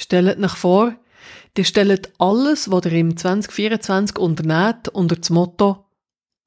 [0.00, 0.94] Stellt euch vor,
[1.56, 5.86] ihr stellt alles, was ihr im 2024 unternehmt, unter das Motto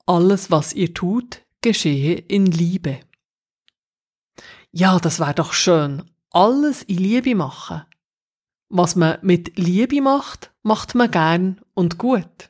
[0.06, 3.02] Alles, was ihr tut, geschehe in Liebe.
[4.72, 6.10] Ja, das wäre doch schön.
[6.30, 7.82] Alles in Liebe machen.
[8.70, 12.50] Was man mit Liebe macht, macht man gern und gut.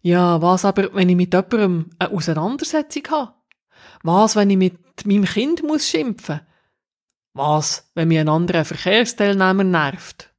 [0.00, 3.34] Ja, was aber, wenn ich mit jemandem eine Auseinandersetzung habe?
[4.02, 6.40] Was, wenn ich mit meinem Kind muss schimpfen
[7.36, 10.32] Was, wenn mir ein anderer Verkehrsteilnehmer nervt?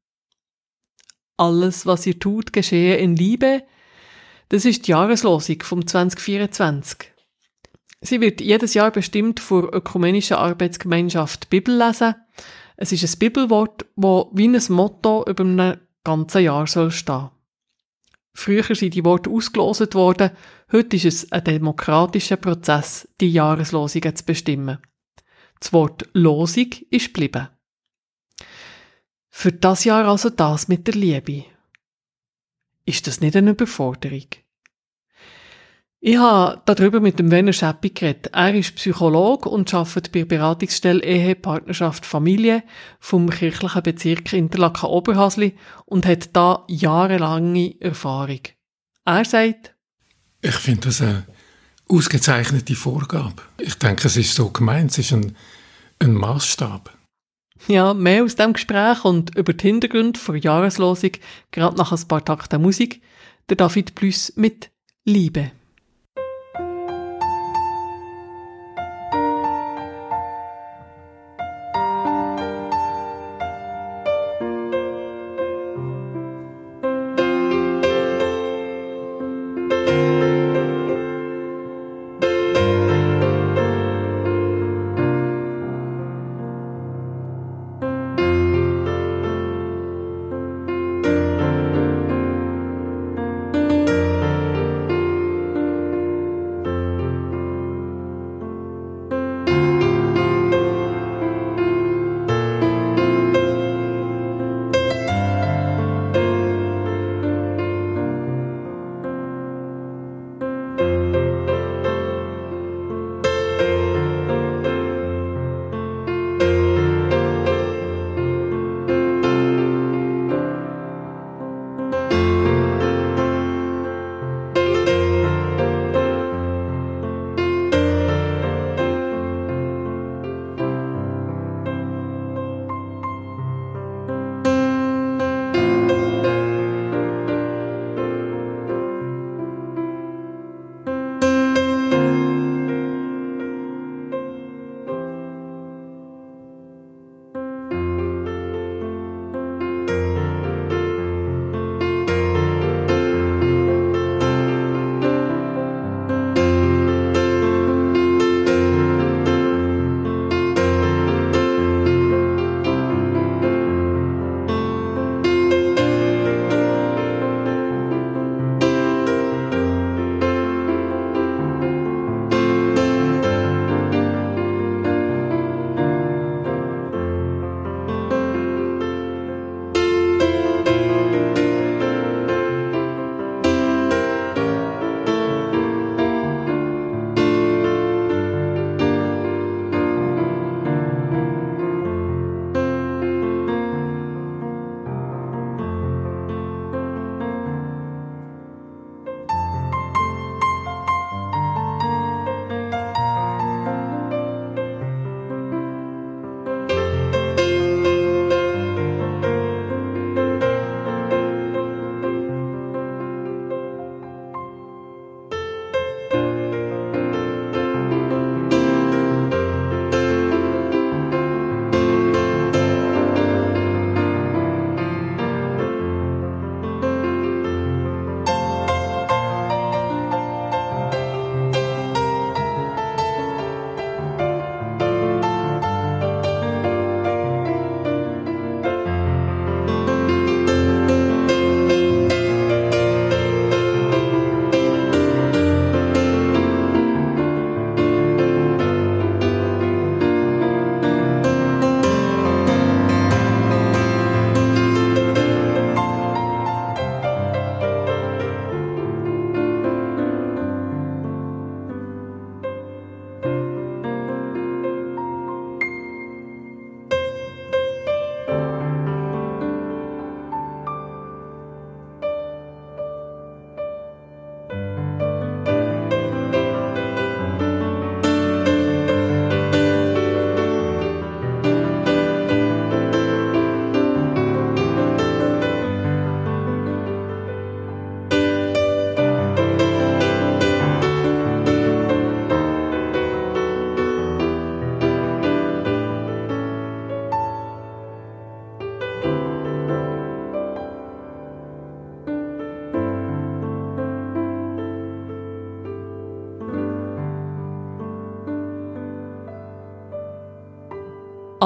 [1.38, 3.62] Alles, was ihr tut, geschehe in Liebe.
[4.50, 7.14] Das ist die Jahreslosung vom 2024.
[8.02, 12.16] Sie wird jedes Jahr bestimmt vor ökumenischer Arbeitsgemeinschaft Bibel lesen.
[12.78, 17.30] Es ist ein Bibelwort, wo wie ein Motto über ein ganzes Jahr soll stehen.
[18.34, 20.32] Früher sind die Worte ausgelost worden,
[20.72, 24.80] heute ist es ein demokratischer Prozess, die Jahreslosungen zu bestimmen.
[25.60, 27.50] Das Wort Losung ist geblieben.
[29.30, 31.46] Für das Jahr also das mit der Liebe.
[32.86, 34.28] Ist das nicht eine Überforderung?
[36.00, 38.30] Ich habe darüber mit dem Werner Scheppi geredet.
[38.32, 42.64] Er ist Psychologe und arbeitet bei der Beratungsstelle Ehe, Partnerschaft, Familie
[43.00, 48.42] vom kirchlichen Bezirk Interlaken-Oberhasli und hat da jahrelange Erfahrung.
[49.06, 49.76] Er sagt,
[50.42, 51.26] ich finde das eine
[51.90, 53.42] ausgezeichnete Vorgabe.
[53.60, 55.36] Ich denke, es ist so gemeint, es ist ein,
[56.00, 56.94] ein Maßstab.
[57.68, 61.12] Ja, mehr aus dem Gespräch und über den Hintergrund der Jahreslosung,
[61.52, 63.02] gerade nach ein paar Takten Musik,
[63.50, 64.70] der David Plus mit
[65.06, 65.52] Liebe.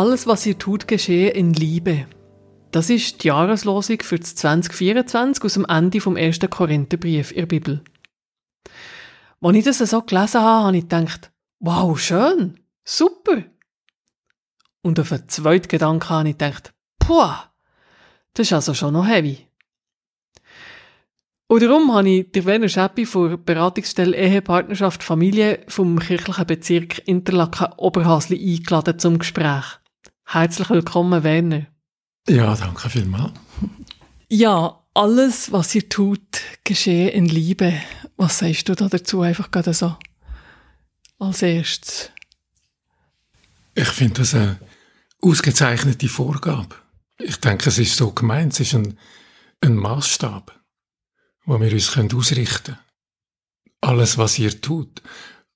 [0.01, 2.07] Alles, was ihr tut, geschehe in Liebe.
[2.71, 7.45] Das ist die Jahreslosung für das 2024 aus dem Ende vom ersten Korintherbrief in der
[7.45, 7.83] Bibel.
[9.41, 13.43] Als ich das so gelesen habe, habe ich gedacht, wow, schön, super.
[14.81, 17.35] Und auf einen zweiten Gedanken habe ich gedacht, puh,
[18.33, 19.45] das ist also schon noch heavy.
[21.45, 27.07] Und darum habe ich der Werner Scheppi von der Beratungsstelle Ehepartnerschaft Familie vom kirchlichen Bezirk
[27.07, 29.80] Interlaken Oberhasli eingeladen zum Gespräch.
[30.33, 31.65] Herzlich willkommen, Werner.
[32.25, 33.33] Ja, danke vielmals.
[34.29, 37.73] Ja, alles, was ihr tut, geschehe in Liebe.
[38.15, 39.97] Was sagst du da dazu einfach gerade so?
[41.19, 42.11] Als erstes.
[43.75, 44.57] Ich finde das eine
[45.21, 46.77] ausgezeichnete Vorgabe.
[47.17, 48.97] Ich denke, es ist so gemeint, es ist ein,
[49.59, 50.57] ein Maßstab
[51.43, 52.79] wo wir uns ausrichten können.
[53.81, 55.01] Alles, was ihr tut.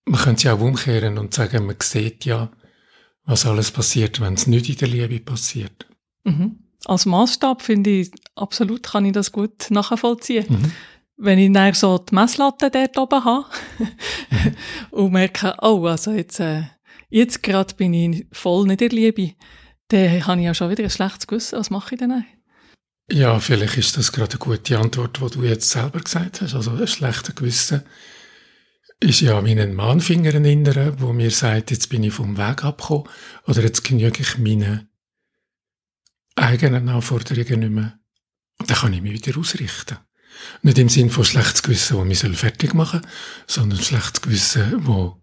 [0.04, 2.52] Man könnte es ja auch umkehren und sagen, man sieht ja,
[3.26, 5.88] was alles passiert, wenn es nicht in der Liebe passiert.
[6.24, 6.60] Mhm.
[6.86, 10.46] Als Maßstab finde ich, absolut kann ich das gut nachvollziehen.
[10.48, 10.72] Mhm.
[11.18, 13.46] Wenn ich dann so die Messlatte dort oben habe
[13.80, 14.56] mhm.
[14.92, 16.64] und merke, oh, also jetzt, äh,
[17.10, 19.34] jetzt gerade bin ich voll nicht in der Liebe,
[19.88, 21.58] dann habe ich ja schon wieder ein schlechtes Gewissen.
[21.60, 22.26] Was mache ich denn?
[23.12, 26.56] Ja, vielleicht ist das gerade eine gute Antwort, die du jetzt selber gesagt hast.
[26.56, 27.84] Also ein schlechter Gewissen
[29.00, 32.64] ist ja wie ein Mahnfinger in Inneren, wo mir sagt, jetzt bin ich vom Weg
[32.64, 33.08] abgekommen
[33.46, 34.90] oder jetzt genüge ich meinen
[36.36, 38.00] eigenen Anforderungen nicht mehr.
[38.60, 39.98] Und dann kann ich mich wieder ausrichten.
[40.62, 45.22] Nicht im Sinn von schlechtes Gewissen, das mich fertig machen soll, sondern schlechtes Gewissen, wo,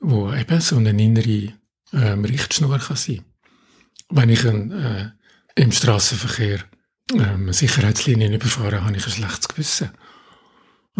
[0.00, 1.52] wo eben so eine innere
[1.92, 3.24] ähm, Richtschnur kann sein.
[4.08, 5.10] Wenn ich ein, äh,
[5.56, 6.60] im Straßenverkehr
[7.12, 9.90] ähm, Sicherheitslinien überfahren, habe ich ein schlechtes Gewissen.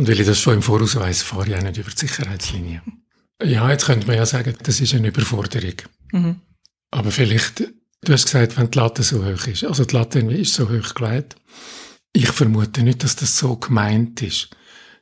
[0.01, 2.83] Und weil ich das schon im Voraus weiss, fahre ich auch nicht über die Sicherheitslinie.
[3.43, 5.77] Ja, jetzt könnte man ja sagen, das ist eine Überforderung.
[6.13, 6.41] Mhm.
[6.91, 7.61] Aber vielleicht,
[8.03, 9.65] du hast gesagt, wenn die Latte so hoch ist.
[9.65, 11.37] Also die Latte ist so hoch gelegt.
[12.13, 14.51] Ich vermute nicht, dass das so gemeint ist,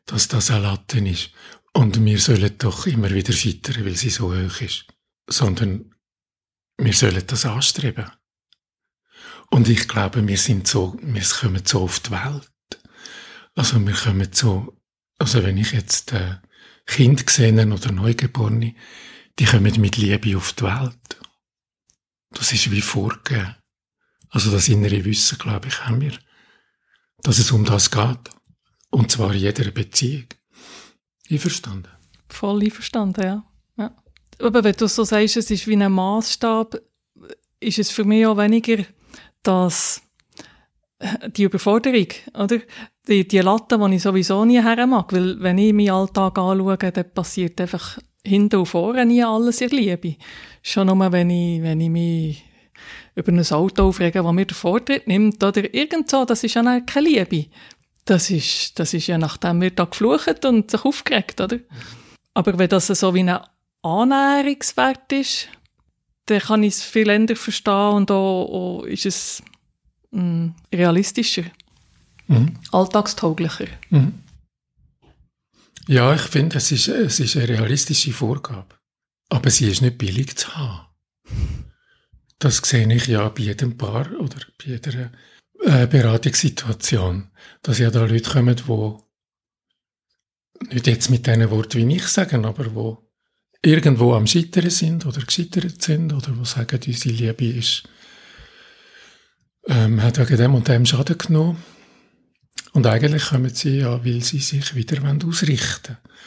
[0.06, 1.30] dass das eine Latte ist.
[1.72, 4.84] Und wir sollen doch immer wieder scheitern, weil sie so hoch ist.
[5.28, 5.96] Sondern
[6.76, 8.08] wir sollen das anstreben.
[9.50, 12.48] Und ich glaube, wir sind so, wir kommen so auf die Welt.
[13.56, 14.77] Also wir kommen so,
[15.19, 16.37] also wenn ich jetzt äh,
[16.87, 18.75] Kind sehe oder Neugeborene,
[19.38, 21.19] die kommen mit Liebe auf die Welt.
[22.31, 23.56] Das ist wie vorgegeben.
[24.31, 26.12] Also das innere Wissen, glaube ich, haben wir,
[27.23, 28.31] dass es um das geht.
[28.91, 30.26] Und zwar in jeder Beziehung.
[31.31, 31.91] Einverstanden?
[32.29, 33.44] Voll einverstanden, ja.
[33.76, 33.97] ja.
[34.38, 36.81] Aber wenn du so sagst, es ist wie ein Maßstab,
[37.61, 38.85] ist es für mich auch weniger
[39.43, 40.03] dass
[40.99, 42.60] äh, die Überforderung, oder?
[43.08, 46.77] Die, die Latte, die ich sowieso nie haben mag, weil wenn ich meinen Alltag anschaue,
[46.77, 50.17] dann passiert einfach hinten und vorne nie alles in Liebe.
[50.62, 52.44] Schon nur, wenn ich, wenn ich mich
[53.15, 56.81] über ein Auto aufrege, das mir den Vortritt nimmt, oder irgend so, das ist ja
[56.81, 57.46] keine Liebe.
[58.05, 61.58] Das ist, das ist ja nachdem wir da geflucht und sich aufgeregt, oder?
[62.34, 63.38] Aber wenn das so wie ein
[63.82, 65.48] Annäherungswert ist,
[66.27, 69.43] dann kann ich es viel eher verstehen und auch, auch ist es
[70.10, 71.44] mh, mm, realistischer,
[72.29, 72.58] mhm.
[72.73, 73.69] alltagstauglicher.
[73.91, 74.23] Mhm.
[75.87, 78.77] Ja, ich finde, es ist, es ist eine realistische Vorgabe.
[79.31, 80.87] Aber sie ist nicht billig zu haben.
[82.39, 85.11] Das sehe ich ja bei jedem Paar oder bei jeder
[85.65, 87.31] äh, Beratungssituation,
[87.63, 88.97] dass ja da Leute kommen, die
[90.75, 93.11] nicht jetzt mit diesen Worten wie ich sagen, aber wo
[93.63, 97.85] irgendwo am Scheitern sind oder gescheitert sind oder wo sagen, unsere Liebe ist,
[99.67, 101.63] ähm, hat wegen dem und dem Schaden genommen.
[102.79, 106.19] Und eigentlich kommen sie ja, weil sie sich wieder ausrichten wollen.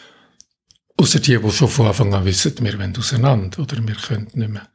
[0.98, 4.50] Außer die, die schon von Anfang an wissen, wir wollen auseinander oder wir können nicht
[4.50, 4.68] mehr,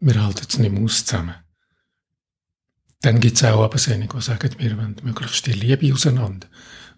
[0.00, 1.36] wir halten es nicht mehr aus zusammen.
[3.02, 6.48] Dann gibt es auch Absinnungen, die sagen, wir wollen möglichst die Liebe auseinander.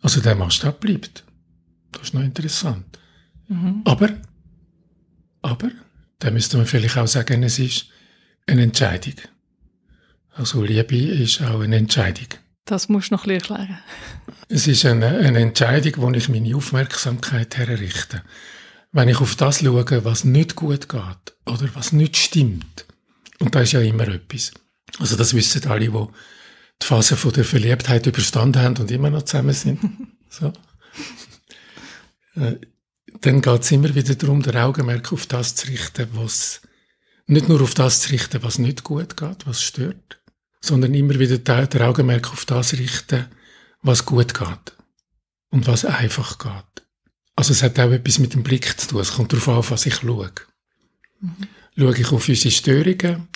[0.01, 1.23] Also der Maßstab bleibt.
[1.93, 2.99] Das ist noch interessant.
[3.49, 3.83] Mhm.
[3.85, 4.09] Aber
[5.43, 5.71] aber
[6.21, 7.89] da müsste man vielleicht auch sagen, es ist
[8.47, 9.17] eine Entscheidung.
[10.31, 12.39] Also Liebe ist auch eine Entscheidung.
[12.65, 13.79] Das musst du noch erklären.
[14.49, 18.23] Es ist eine, eine Entscheidung, wo ich meine Aufmerksamkeit herrichte.
[18.93, 22.87] Wenn ich auf das schaue, was nicht gut geht oder was nicht stimmt,
[23.41, 24.53] und da ist ja immer etwas.
[24.99, 26.07] Also das wissen alle, die
[26.83, 29.81] die Phase von der Verliebtheit überstanden haben und immer noch zusammen sind.
[30.31, 30.53] so.
[32.37, 32.57] Äh,
[33.21, 36.63] dann geht es immer wieder darum, der Augenmerk auf das zu richten, was
[37.27, 40.21] nicht nur auf das zu richten, was nicht gut geht, was stört,
[40.65, 43.27] sondern immer wieder der Augenmerk auf das richten,
[43.83, 44.77] was gut geht
[45.51, 46.87] und was einfach geht.
[47.37, 49.01] Also es hat auch etwas mit dem Blick zu tun.
[49.01, 50.31] Es kommt darauf an, was ich schaue.
[51.21, 51.37] Mhm.
[51.77, 53.29] Schaue ich auf unsere Störungen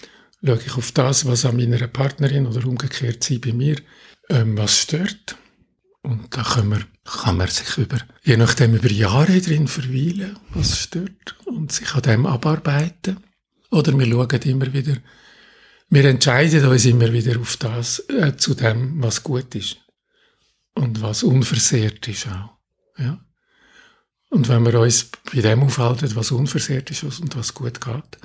[0.44, 3.76] schaue ich auf das, was an meiner Partnerin oder umgekehrt sie bei mir,
[4.28, 5.36] ähm, was stört.
[6.02, 10.78] Und da kann man, kann man sich über, je nachdem über Jahre drin verweilen, was
[10.78, 13.18] stört, und sich an dem abarbeiten.
[13.70, 14.96] Oder wir schauen immer wieder,
[15.90, 19.78] wir entscheiden uns immer wieder auf das, äh, zu dem, was gut ist.
[20.74, 22.58] Und was unversehrt ist auch.
[22.98, 23.18] Ja.
[24.30, 28.18] Und wenn wir uns bei dem aufhalten, was unversehrt ist und was gut geht,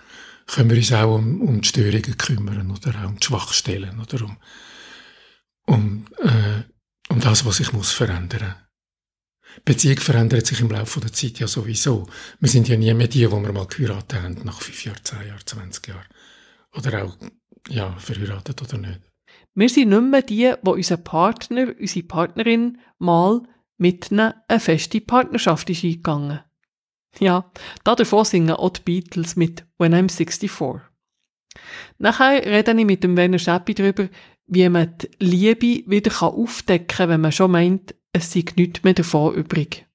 [0.47, 4.25] können wir uns auch um, um die Störungen kümmern oder auch um die Schwachstellen oder
[4.25, 4.37] um,
[5.65, 6.63] um, äh,
[7.09, 8.55] um das, was sich muss verändern.
[9.65, 12.07] Beziehung verändert sich im Laufe der Zeit ja sowieso.
[12.39, 15.27] Wir sind ja nie mehr die, wo wir mal geheiratet haben, nach fünf Jahren, zehn
[15.27, 16.05] Jahren, 20 Jahren.
[16.73, 17.17] Oder auch,
[17.69, 19.01] ja, verheiratet oder nicht.
[19.55, 23.43] Wir sind nicht mehr die, wo unser Partner, unsere Partnerin mal
[23.77, 26.39] mit ihnen eine feste Partnerschaft ist eingegangen.
[27.19, 27.51] Ja,
[27.83, 30.81] davon singen auch die Beatles mit When I'm 64.
[31.99, 34.09] Nachher rede ich mit dem Werner Schäppi darüber,
[34.47, 38.93] wie man die Liebe wieder aufdecken kann, wenn man schon meint, es sei nichts mehr
[38.93, 39.85] davon übrig.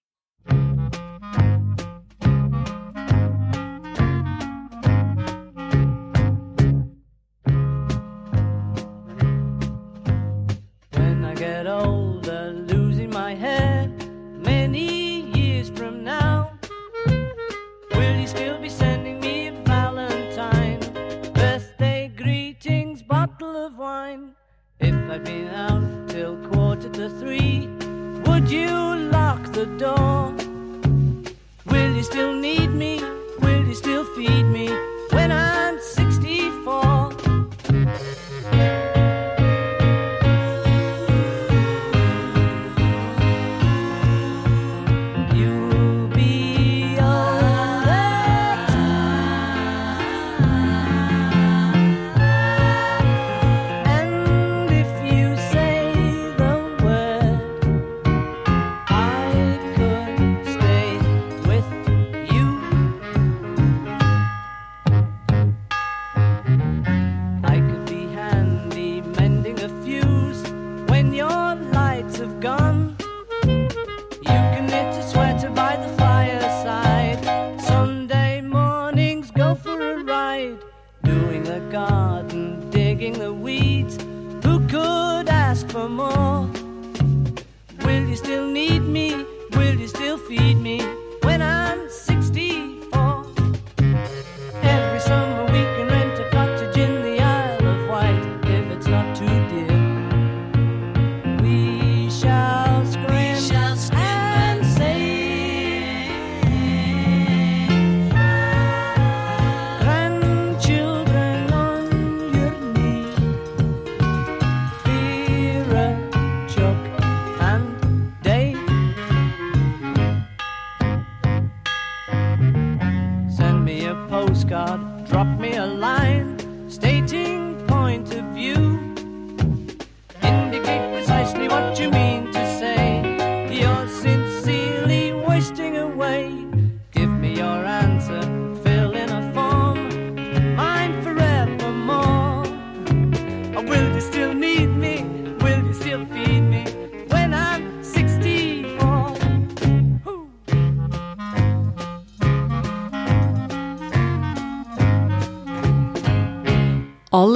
[125.09, 126.38] drop me a line.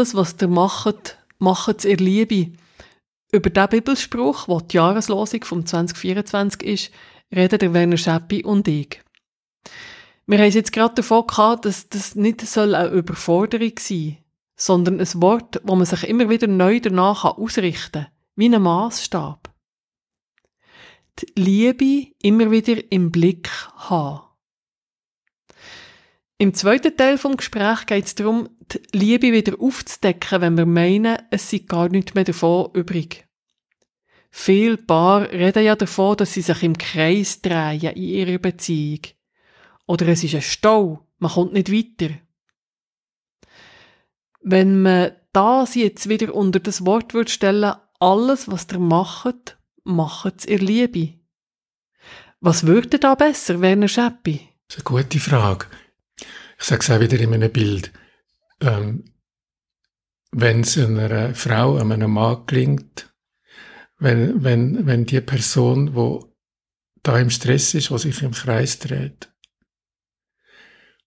[0.03, 2.53] Alles, was ihr macht, macht es ihr Liebe.
[3.31, 6.91] Über diesen Bibelspruch, der die Jahreslosung vom 2024 ist,
[7.33, 9.01] reden der Werner Schäppi und ich.
[10.27, 14.17] Wir haben jetzt gerade davon gehabt, dass das nicht eine Überforderung sein soll,
[14.57, 19.53] sondern ein Wort, wo man sich immer wieder neu danach ausrichten kann, wie ein Maßstab.
[21.21, 24.32] Die Liebe immer wieder im Blick haben.
[26.43, 31.19] Im zweiten Teil vom Gespräch geht es darum, die Liebe wieder aufzudecken, wenn wir meinen,
[31.31, 33.29] es sei gar nichts mehr davon übrig.
[34.29, 39.03] Viele Paar reden ja davon, dass sie sich im Kreis drehen in ihrer Beziehung.
[39.87, 42.13] Oder es ist ein Stau, man kommt nicht weiter.
[44.41, 50.41] Wenn man das jetzt wieder unter das Wort würde stellen, alles, was ihr macht, macht
[50.41, 51.21] es ihr Liebe.
[52.41, 54.41] Was würde da besser, Werner Schäppi?
[54.67, 55.67] Das ist eine gute Frage.
[56.63, 57.93] Ich sage es auch wieder in einem Bild.
[58.61, 59.05] Ähm,
[60.31, 63.13] wenn es einer Frau, einem Mann gelingt,
[63.99, 66.33] wenn, wenn, wenn die Person, wo
[67.03, 69.33] da im Stress ist, wo sich im Kreis dreht,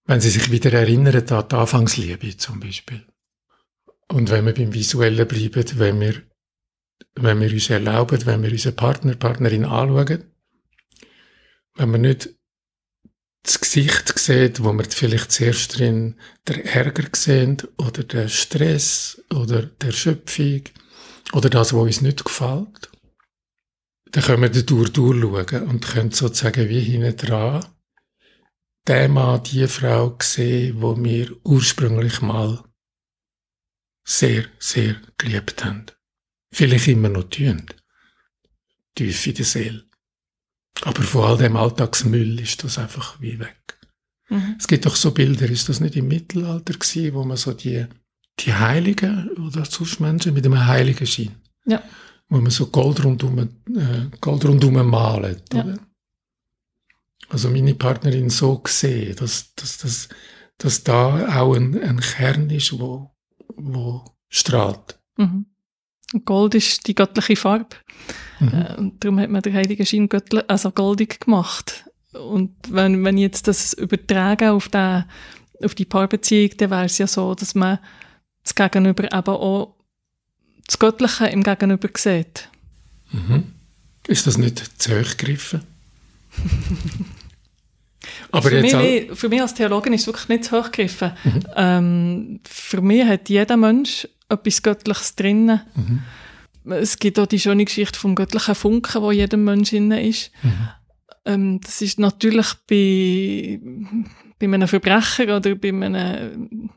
[0.03, 3.07] wenn sie sich wieder erinnert an die Anfangsliebe zum Beispiel,
[4.09, 6.21] Und wenn wir beim Visuellen bleiben, wenn wir,
[7.15, 10.25] wenn wir uns erlauben, wenn wir unseren Partner, Partnerin anschauen,
[11.75, 12.35] wenn wir nicht
[13.45, 16.15] das Gesicht sieht, wo wir vielleicht zuerst drin
[16.47, 20.63] der Ärger sehen oder der Stress oder der Schöpfung
[21.33, 22.89] oder das, was uns nicht gefällt,
[24.11, 27.65] dann können wir dadurch durchschauen und können sozusagen wie hinten dran
[28.87, 32.63] den Mann, die Frau sehen, wo wir ursprünglich mal
[34.03, 35.87] sehr, sehr geliebt haben.
[36.51, 37.65] Vielleicht immer noch tun.
[38.93, 39.84] Tief in der Seele.
[40.83, 43.77] Aber von all dem Alltagsmüll ist das einfach wie weg.
[44.29, 44.55] Mhm.
[44.59, 47.85] Es gibt doch so Bilder, ist das nicht im Mittelalter gewesen, wo man so die,
[48.39, 51.81] die Heiligen oder sonst Menschen mit einem Heiligen Schein, ja.
[52.29, 55.63] wo man so Gold rundum, äh, Gold rundum malt, ja.
[55.63, 55.79] oder?
[57.29, 60.09] Also meine Partnerin so gesehen, dass, dass, dass,
[60.57, 63.11] dass da auch ein, ein Kern ist, wo,
[63.55, 64.99] wo strahlt.
[65.17, 65.47] Mhm.
[66.23, 67.75] Gold ist die göttliche Farbe.
[68.39, 68.47] Mhm.
[68.49, 71.85] Äh, und darum hat man den Heiligen Schein göttlich, also goldig gemacht.
[72.13, 75.03] Und wenn, wenn ich jetzt das übertrage auf, den,
[75.63, 77.79] auf die Paarbeziehung, dann wäre es ja so, dass man
[78.43, 79.75] das Gegenüber eben auch
[80.65, 82.49] das Göttliche im Gegenüber sieht.
[83.11, 83.51] Mhm.
[84.07, 85.63] Ist das nicht zu hoch gegriffen?
[88.31, 91.11] Aber für, jetzt mich, für mich als Theologin ist es wirklich nicht zu hoch gegriffen.
[91.23, 91.39] Mhm.
[91.55, 95.61] Ähm, für mich hat jeder Mensch etwas Göttliches drinnen.
[95.75, 96.01] Mhm.
[96.73, 100.31] Es gibt auch die schöne Geschichte vom göttlichen Funken, wo jedem Mensch innen ist.
[100.41, 100.69] Mhm.
[101.25, 103.59] Ähm, das ist natürlich bei,
[104.39, 106.69] bei einem Verbrecher oder bei einem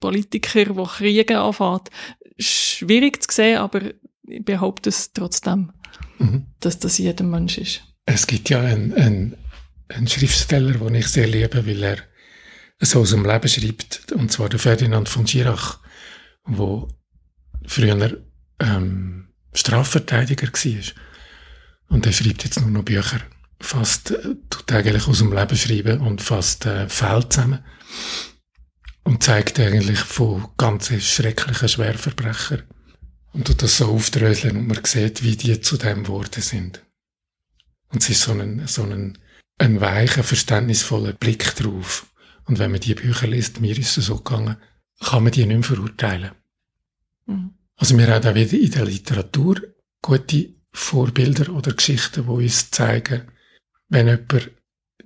[0.00, 1.90] Politiker, der Kriege anfängt,
[2.38, 3.80] schwierig zu sehen, aber
[4.26, 5.72] ich behaupte es trotzdem,
[6.18, 6.46] mhm.
[6.60, 7.82] dass das jedem Mensch ist.
[8.04, 9.36] Es gibt ja ein, ein,
[9.94, 11.98] einen Schriftsteller, den ich sehr liebe, weil er
[12.80, 15.78] so aus dem Leben schreibt, und zwar der Ferdinand von Schirach
[16.44, 16.88] wo
[17.66, 18.22] früher
[18.58, 20.92] ähm, Strafverteidiger war.
[21.88, 23.20] Und er schreibt jetzt nur noch Bücher.
[23.60, 27.64] Fast, äh, tut eigentlich aus dem Leben schreiben und fast äh, Fälle zusammen.
[29.04, 32.62] Und zeigt eigentlich von ganz schrecklichen Schwerverbrechern.
[33.32, 36.82] Und tut das so aufdröseln und man sieht, wie die zu dem geworden sind.
[37.88, 39.18] Und es ist so ein, so ein,
[39.62, 42.06] ein weicher, verständnisvoller Blick drauf.
[42.46, 44.56] Und wenn man die Bücher liest, mir ist es so gegangen,
[45.00, 46.32] kann man die nicht mehr verurteilen.
[47.26, 47.54] Mhm.
[47.76, 49.62] Also wir haben auch wieder in der Literatur
[50.02, 53.22] gute Vorbilder oder Geschichten, die uns zeigen,
[53.88, 54.50] wenn jemand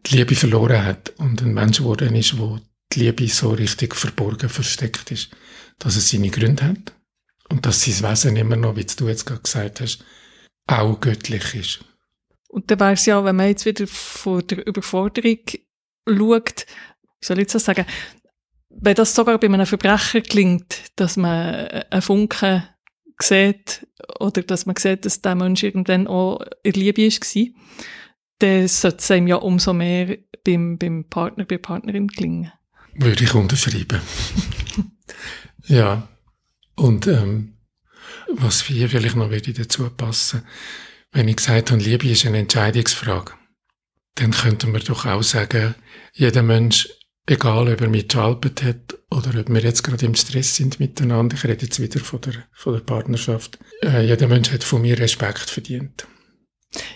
[0.07, 2.59] die Liebe verloren hat und ein Mensch geworden ist, wo
[2.93, 5.31] die Liebe so richtig verborgen, versteckt ist,
[5.79, 6.95] dass es seine Gründe hat
[7.51, 10.05] und dass sein Wesen immer noch, wie du jetzt gerade gesagt hast,
[10.67, 11.85] auch göttlich ist.
[12.57, 15.41] Und dann wäre es ja, wenn man jetzt wieder von der Überforderung
[16.09, 16.67] schaut,
[17.21, 17.85] wie soll ich das sagen,
[18.71, 22.67] wenn das sogar bei einem Verbrecher klingt, dass man einen Funken
[23.21, 23.87] sieht
[24.21, 27.47] oder dass man sieht, dass der Mensch irgendwann auch in Liebe war,
[28.39, 32.53] dann sollte es ihm ja umso mehr beim, beim Partner, bei der Partnerin gelingen.
[32.95, 34.01] Würde ich unterschreiben.
[35.67, 36.09] ja.
[36.75, 37.59] Und ähm,
[38.29, 40.43] was hier vielleicht noch würde dazu passen,
[41.17, 43.33] wenn ich gesagt habe, Liebe ist eine Entscheidungsfrage,
[44.17, 45.75] dann könnte man doch auch sagen,
[46.13, 46.89] jeder Mensch
[47.27, 51.45] egal ob er mitgearbeitet hat oder ob wir jetzt gerade im Stress sind miteinander, ich
[51.45, 55.51] rede jetzt wieder von der, von der Partnerschaft, äh, jeder Mensch hat von mir Respekt
[55.51, 56.07] verdient.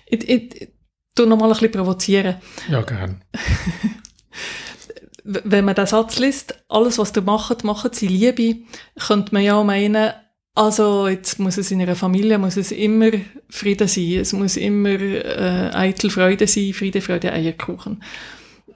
[0.07, 0.69] Ich, ich, ich
[1.15, 2.37] tu noch mal ein bisschen provozieren.
[2.69, 3.25] Ja, gern.
[5.25, 8.63] Wenn man den Satz liest, alles was du macht, macht sie Liebe,
[8.99, 10.13] könnte man ja meinen,
[10.55, 13.11] also jetzt muss es in einer Familie muss es immer
[13.49, 18.03] Frieden sein, es muss immer äh, eitel Freude sein, Friede, Freude, Eierkuchen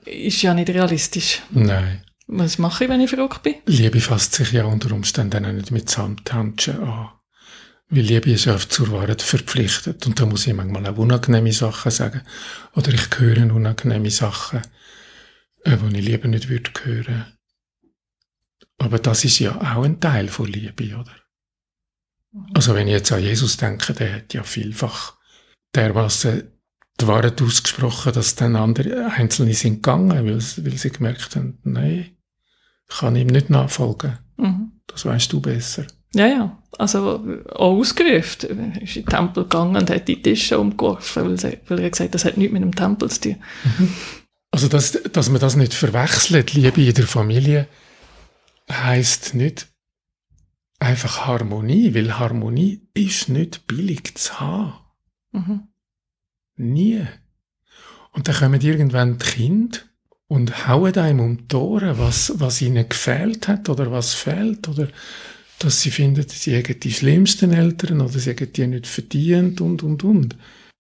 [0.07, 1.43] ist ja nicht realistisch.
[1.51, 2.03] Nein.
[2.27, 3.57] Was mache ich, wenn ich verrückt bin?
[3.67, 7.11] Liebe fasst sich ja unter Umständen auch nicht mit Samthandschuhen an.
[7.91, 10.07] Weil Liebe ist ja zur Wahrheit verpflichtet.
[10.07, 12.23] Und da muss ich manchmal auch unangenehme Sachen sagen.
[12.75, 14.63] Oder ich höre unangenehme Sachen,
[15.65, 17.27] äh, die ich lieber nicht würde hören.
[18.79, 21.13] Aber das ist ja auch ein Teil von Liebe, oder?
[22.55, 25.15] Also wenn ich jetzt an Jesus denke, der hat ja vielfach
[25.75, 26.51] dermaßen
[27.01, 32.17] die Wahrheit ausgesprochen, dass dann andere Einzelne sind gegangen, weil, weil sie gemerkt haben, nein,
[32.89, 34.19] ich kann ihm nicht nachfolgen.
[34.37, 34.73] Mhm.
[34.87, 35.87] Das weißt du besser.
[36.15, 36.63] Ja, ja.
[36.79, 38.73] Also auch ausgerufen.
[38.75, 41.91] Er ist in den Tempel gegangen und hat die Tische umgeworfen, weil, sie, weil er
[41.91, 43.37] gesagt hat, das hat nichts mit dem Tempel zu tun.
[43.79, 43.95] Mhm.
[44.53, 47.67] Also, dass, dass man das nicht verwechselt, Liebe in der Familie,
[48.71, 49.67] heisst nicht
[50.79, 54.75] einfach Harmonie, weil Harmonie ist nicht billig zu haben.
[55.33, 55.69] Mhm.
[56.57, 57.07] Nie.
[58.13, 59.79] Und dann kommen irgendwann die Kinder
[60.29, 64.89] und hauen einem um die Ohren, was, was ihnen gefehlt hat oder was fehlt oder
[65.59, 69.83] dass sie finden, sie hätten die schlimmsten Eltern oder sie hätten die nicht verdient und,
[69.83, 70.37] und, und.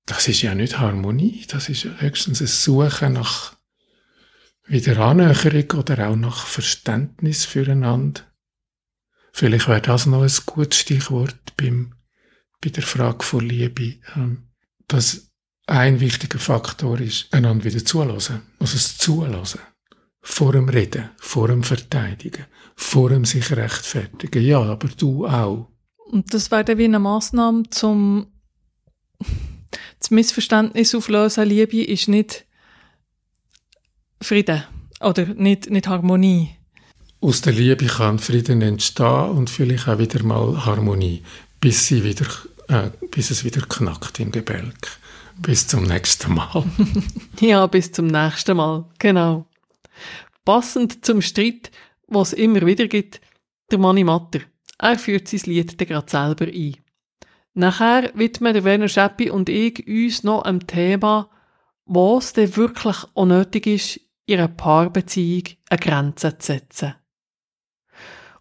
[0.06, 3.56] Das ist ja nicht Harmonie, das ist höchstens ein Suchen nach
[4.66, 8.22] wieder Annäherung oder auch nach Verständnis füreinander.
[9.36, 11.92] Vielleicht wäre das noch ein gutes Stichwort beim,
[12.60, 14.44] bei der Frage von Liebe, ähm,
[14.86, 15.32] dass
[15.66, 18.42] ein wichtiger Faktor ist, einander wieder zulassen.
[18.60, 19.58] Also das Zulassen.
[20.20, 22.44] Vor dem Reden, vor dem Verteidigen,
[22.76, 24.40] vor dem sich rechtfertigen.
[24.40, 25.68] Ja, aber du auch.
[25.96, 28.28] Und das wäre dann wie eine Massnahme zum
[29.98, 31.48] das Missverständnis auflösen.
[31.48, 32.46] Liebe ist nicht
[34.22, 34.62] Frieden
[35.00, 36.56] oder nicht, nicht Harmonie.
[37.24, 41.22] Aus der Liebe kann Frieden entstehen und vielleicht auch wieder mal Harmonie,
[41.58, 42.26] bis, sie wieder,
[42.68, 44.98] äh, bis es wieder knackt im Gebälk.
[45.38, 46.64] Bis zum nächsten Mal.
[47.40, 49.46] ja, bis zum nächsten Mal, genau.
[50.44, 51.70] Passend zum Streit,
[52.08, 53.22] was es immer wieder gibt,
[53.70, 54.40] der Manni Matter.
[54.78, 56.76] Er führt sein Lied gerade selber ein.
[57.54, 61.30] Nachher widmen der Werner Scheppi und ich uns noch einem Thema,
[61.86, 66.96] was denn wirklich auch nötig ist, einer Paarbeziehung eine Grenze zu setzen.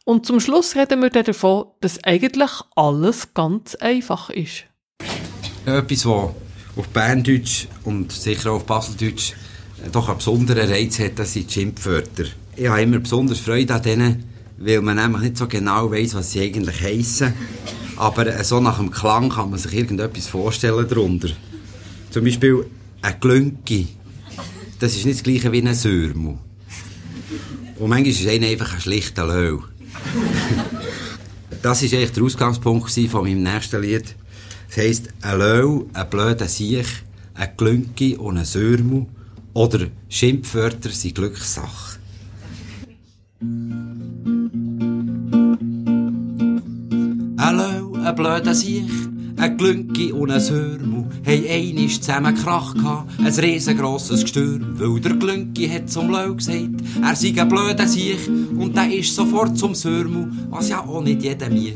[0.05, 4.65] Und zum Schluss reden wir dann davon, dass eigentlich alles ganz einfach ist.
[5.65, 6.31] Etwas, was
[6.75, 9.31] auf Berndeutsch und sicher auch auf Baseldeutsch
[9.85, 12.25] äh, doch einen besonderen Reiz hat, das sind die Schimpfwörter.
[12.55, 14.23] Ich habe immer besonders Freude an denen,
[14.57, 17.33] weil man nämlich nicht so genau weiß, was sie eigentlich heissen.
[17.95, 21.29] Aber äh, so nach dem Klang kann man sich irgendetwas vorstellen darunter.
[22.09, 22.65] Zum Beispiel
[23.01, 23.87] ein Glünki.
[24.79, 26.37] Das ist nicht das gleiche wie ein Sörmu.
[27.79, 29.63] Und manchmal ist einer einfach ein schlichter Löw.
[31.61, 34.15] Das war eigentlich der Ausgangspunkt von meinem nächsten Lied.
[34.67, 36.87] Das heisst, ein Löw, ein blöder Siech,
[37.35, 39.07] ein Glünki und ein Sörmu
[39.53, 41.99] oder Schimpfwörter sind Glückssache.
[47.37, 49.02] Ein ein blöder Siech,
[49.43, 55.15] ein Glünki und ein Sörmu haben einmal zusammen Krach gehabt, ein riesengroßes Gestürm, weil der
[55.15, 56.69] Glünki hat zum Löw gesagt,
[57.01, 61.23] er sei ein blöder Siech und der ist sofort zum Sörmu, was ja auch nicht
[61.23, 61.75] jeder mich.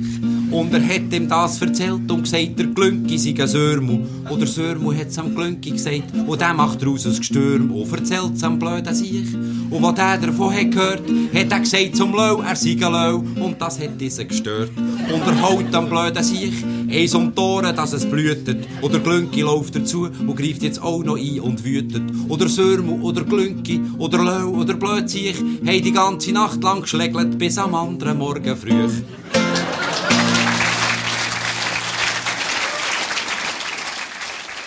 [0.50, 4.00] Und er hat ihm das erzählt und gesagt, der Glünki sei ein Sörmu.
[4.30, 7.92] Und der Sörmu hat es am Glünki gesagt, und der macht daraus ein Gestürm und
[7.92, 9.34] erzählt es am blöden Siech.
[9.70, 11.02] Und was der davon hat gehört,
[11.34, 14.72] hat er gesagt zum Löw, er sei ein Löw, und das hat diesen gestört.
[14.78, 18.68] Und er haut am blöden Siech eins um die Ohren, dass es blühtet.
[18.82, 22.04] Oder Glünki läuft dazu und greift jetzt auch noch ein und wütet.
[22.30, 27.58] Oder Sörmu, oder Glünki, oder Löw, oder Blödsiech, haben die ganze Nacht lang geschlägelt bis
[27.58, 28.88] am anderen Morgen früh.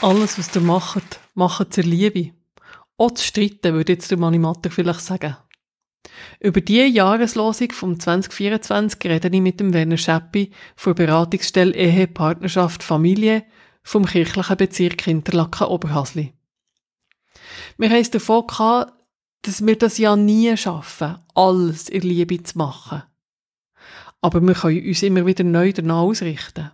[0.03, 2.33] Alles, was ihr macht, macht zur Liebe.
[2.96, 5.37] Auch zu streiten, würde jetzt der Manimatter vielleicht sagen.
[6.40, 12.82] Über die Jahreslosung vom 2024 rede ich mit dem Werner Scheppi von Beratungsstelle Ehe, Partnerschaft,
[12.82, 13.44] Familie
[13.82, 16.32] vom kirchlichen Bezirk Interlaken-Oberhasli.
[17.76, 18.92] Wir haben es davon gehabt,
[19.42, 23.02] dass wir das ja nie schaffen, alles in Liebe zu machen.
[24.20, 26.70] Aber wir können uns immer wieder neu danach ausrichten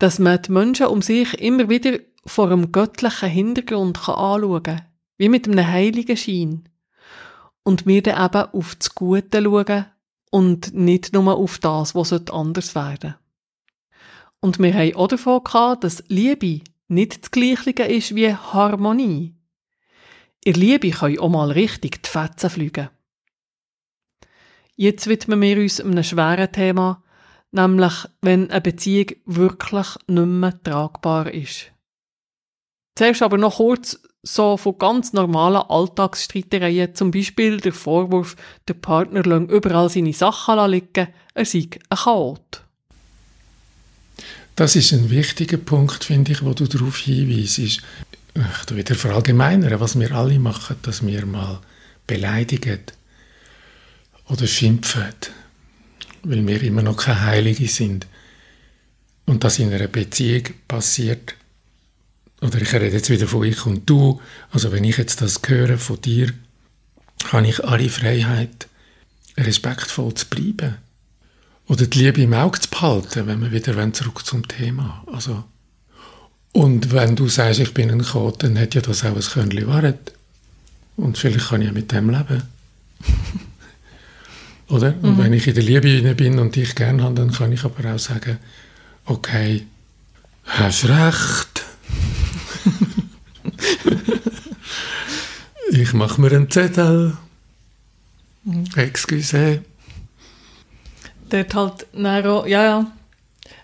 [0.00, 4.86] dass man die Menschen um sich immer wieder vor einem göttlichen Hintergrund anschauen kann,
[5.18, 6.68] wie mit einem heiligen Schein.
[7.62, 9.86] Und wir dann eben auf das Gute schauen
[10.30, 13.14] und nicht nur auf das, was anders werden
[14.40, 19.34] Und wir haben auch davon gehabt, dass Liebe nicht das Gleiche ist wie Harmonie.
[20.42, 22.88] In Liebe können auch mal richtig die Fetzen fliegen.
[24.74, 27.02] Jetzt widmen wir uns einem schweren Thema,
[27.52, 27.92] nämlich
[28.22, 31.70] wenn eine Beziehung wirklich nicht mehr tragbar ist.
[32.94, 38.36] Zuerst aber noch kurz so von ganz normalen Alltagsstreitereien, zum Beispiel der Vorwurf,
[38.68, 42.62] der Partner lässt überall seine Sachen liegen, er sei ein Chaot.
[44.56, 47.58] Das ist ein wichtiger Punkt, finde ich, wo du darauf hinweist.
[47.58, 47.80] Ich
[48.66, 51.60] tu wieder verallgemeinern, was wir alle machen, dass wir mal
[52.06, 52.80] beleidigen
[54.28, 55.14] oder schimpfen
[56.22, 58.06] weil wir immer noch keine Heilige sind.
[59.26, 61.34] Und das in einer Beziehung passiert,
[62.40, 65.78] oder ich rede jetzt wieder von ich und du, also wenn ich jetzt das höre
[65.78, 66.32] von dir,
[67.32, 68.68] habe ich alle Freiheit,
[69.36, 70.76] respektvoll zu bleiben.
[71.68, 75.04] Oder die Liebe im Auge zu behalten, wenn wir wieder zurück zum Thema.
[75.12, 75.44] Also,
[76.52, 79.68] und wenn du sagst, ich bin ein Kot, dann hat ja das auch ein Körnchen
[79.68, 80.12] Wahrheit.
[80.96, 82.42] Und vielleicht kann ich ja mit dem leben.
[84.68, 84.94] Oder?
[85.02, 85.18] Und mhm.
[85.18, 87.98] wenn ich in der Liebe bin und dich gern habe, dann kann ich aber auch
[87.98, 88.38] sagen,
[89.04, 89.66] okay,
[90.44, 91.64] hast recht.
[95.70, 97.16] Ich mache mir einen Zettel.
[98.44, 98.64] Mhm.
[98.76, 99.62] Excuse.
[101.28, 102.92] dort halt ja, ja.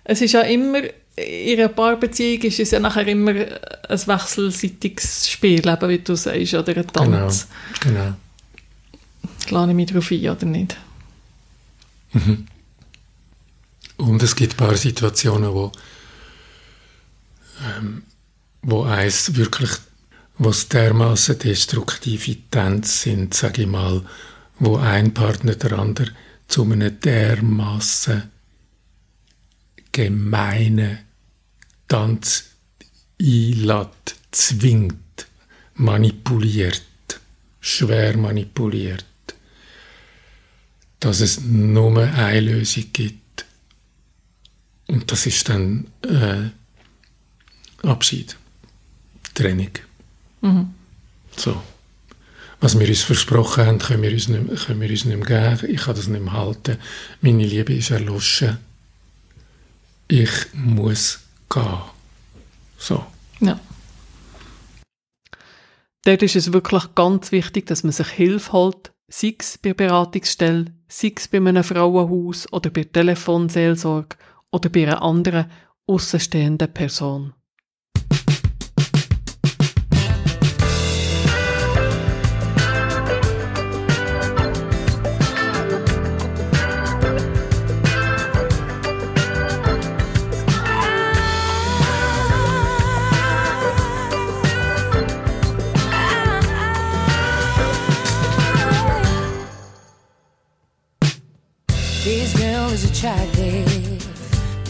[0.05, 0.83] Es ist ja immer,
[1.17, 6.55] in einer Paarbeziehung ist es ja nachher immer ein wechselseitiges Spiel, eben wie du sagst,
[6.55, 7.49] oder ein Tanz.
[7.81, 8.17] Genau, genau.
[9.51, 10.77] Lade ich mich darauf ein, oder nicht?
[13.97, 15.73] Und es gibt ein paar Situationen, wo,
[17.79, 18.03] ähm,
[18.63, 19.71] wo eins wirklich,
[20.39, 24.05] was dermaßen destruktive Tänze sind, sage ich mal,
[24.59, 26.11] wo ein Partner der andere
[26.49, 28.31] zu einem dermaßen
[29.93, 30.99] gemeinen
[31.89, 32.45] Tanz
[33.21, 35.27] einlädt, zwingt,
[35.75, 36.83] manipuliert,
[37.61, 39.07] schwer manipuliert,
[41.01, 43.47] dass es nur eine Lösung gibt.
[44.87, 46.51] Und das ist dann äh,
[47.87, 48.37] Abschied,
[49.35, 49.71] Trennung.
[51.37, 51.63] So.
[52.61, 55.73] Was wir uns versprochen haben, können wir uns nicht, können wir uns nicht mehr geben.
[55.73, 56.79] Ich kann das nicht mehr halten.
[57.21, 58.59] Meine Liebe ist erloschen.
[60.09, 61.79] Ich muss gehen.
[62.79, 63.05] So.
[63.41, 63.61] Ja.
[66.05, 70.67] Dort ist es wirklich ganz wichtig, dass man sich Hilfe holt, sei es bei Beratungsstelle,
[70.89, 74.17] sei es bei einem Frauenhaus oder bei Telefonseelsorge
[74.51, 75.51] oder bei einer anderen
[75.87, 77.35] außenstehenden Person.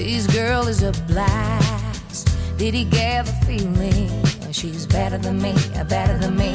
[0.06, 2.28] This girl is a blast.
[2.58, 6.54] Did he get the feeling she's better than me, uh, better than me?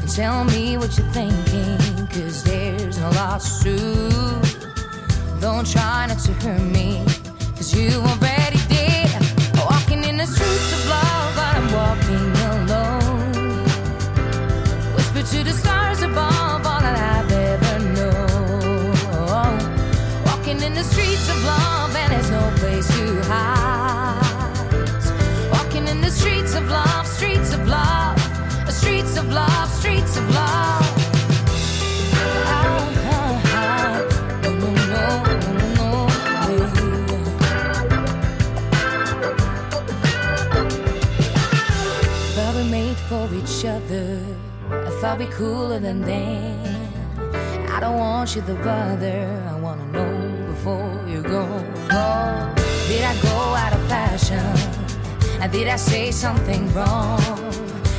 [0.00, 4.12] And tell me what you're thinking, cause there's no lawsuit.
[5.40, 7.04] Don't try not to hurt me,
[7.54, 8.43] cause you already did.
[45.04, 46.88] I thought we cooler than then.
[47.68, 49.42] I don't want you to bother.
[49.52, 51.44] I wanna know before you go.
[51.90, 52.54] Oh,
[52.88, 54.38] did I go out of fashion?
[55.42, 57.20] And did I say something wrong?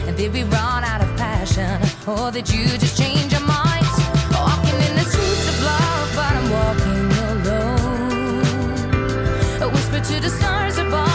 [0.08, 1.80] And did we run out of passion?
[2.08, 3.86] Or did you just change your mind?
[4.32, 8.42] Walking in the streets of love, but I'm walking alone.
[9.62, 11.15] A whisper to the stars above,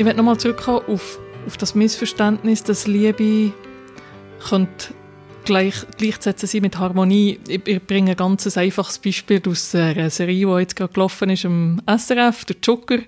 [0.00, 3.52] Ich werde nochmal zurückkommen auf, auf das Missverständnis, dass Liebe
[5.44, 7.38] gleich, gleichzusetzen sein mit Harmonie.
[7.46, 11.44] Ich, ich bringe ein ganz einfaches Beispiel aus einer Serie, die jetzt gerade gelaufen ist,
[11.44, 13.00] im SRF, der Joker.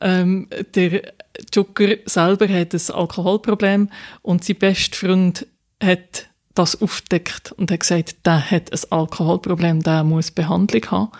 [0.00, 1.12] Ähm, der
[1.52, 3.90] Joker selber hat ein Alkoholproblem
[4.22, 5.46] und sein bester Freund
[5.84, 11.12] hat das aufdeckt und hat gesagt, der hat ein Alkoholproblem, der muss Behandlung haben.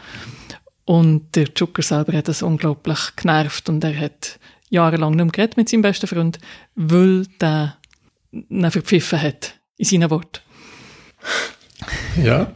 [0.86, 4.38] Und der Joker selber hat das unglaublich genervt und er hat
[4.70, 6.38] jahrelang nicht mehr mit seinem besten Freund,
[6.74, 7.76] weil der
[8.30, 10.40] ihn verpfiffen hat, in seinen Worten.
[12.22, 12.54] Ja.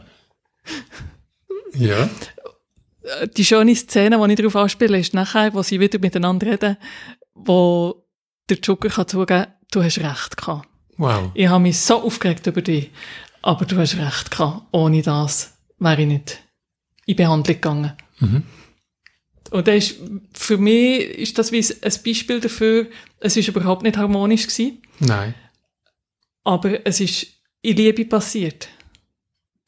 [1.73, 2.09] Ja.
[3.35, 6.77] Die schöne Szene, die ich darauf anspiele, ist nachher, wo sie wieder miteinander reden,
[7.33, 8.05] wo
[8.49, 10.67] der Joker kann zugeben, du hast recht gehabt.
[10.97, 11.31] Wow.
[11.33, 12.91] Ich habe mich so aufgeregt über dich,
[13.41, 14.63] aber du hast recht gehabt.
[14.71, 16.39] Ohne das wäre ich nicht
[17.05, 17.93] in Behandlung gegangen.
[18.19, 18.43] Mhm.
[19.53, 19.97] Und das ist,
[20.33, 22.87] für mich ist das wie ein Beispiel dafür,
[23.19, 25.35] es ist überhaupt nicht harmonisch gewesen, Nein.
[26.43, 27.27] aber es ist
[27.61, 28.67] in Liebe passiert.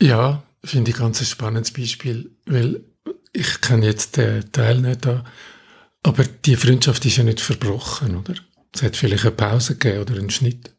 [0.02, 2.84] Ja, finde ich ganz ein spannendes Beispiel, weil
[3.32, 5.24] ich kenne jetzt den Teil nicht da,
[6.02, 8.34] aber die Freundschaft ist ja nicht verbrochen, oder?
[8.74, 10.74] Es hat vielleicht eine Pause gegeben oder einen Schnitt.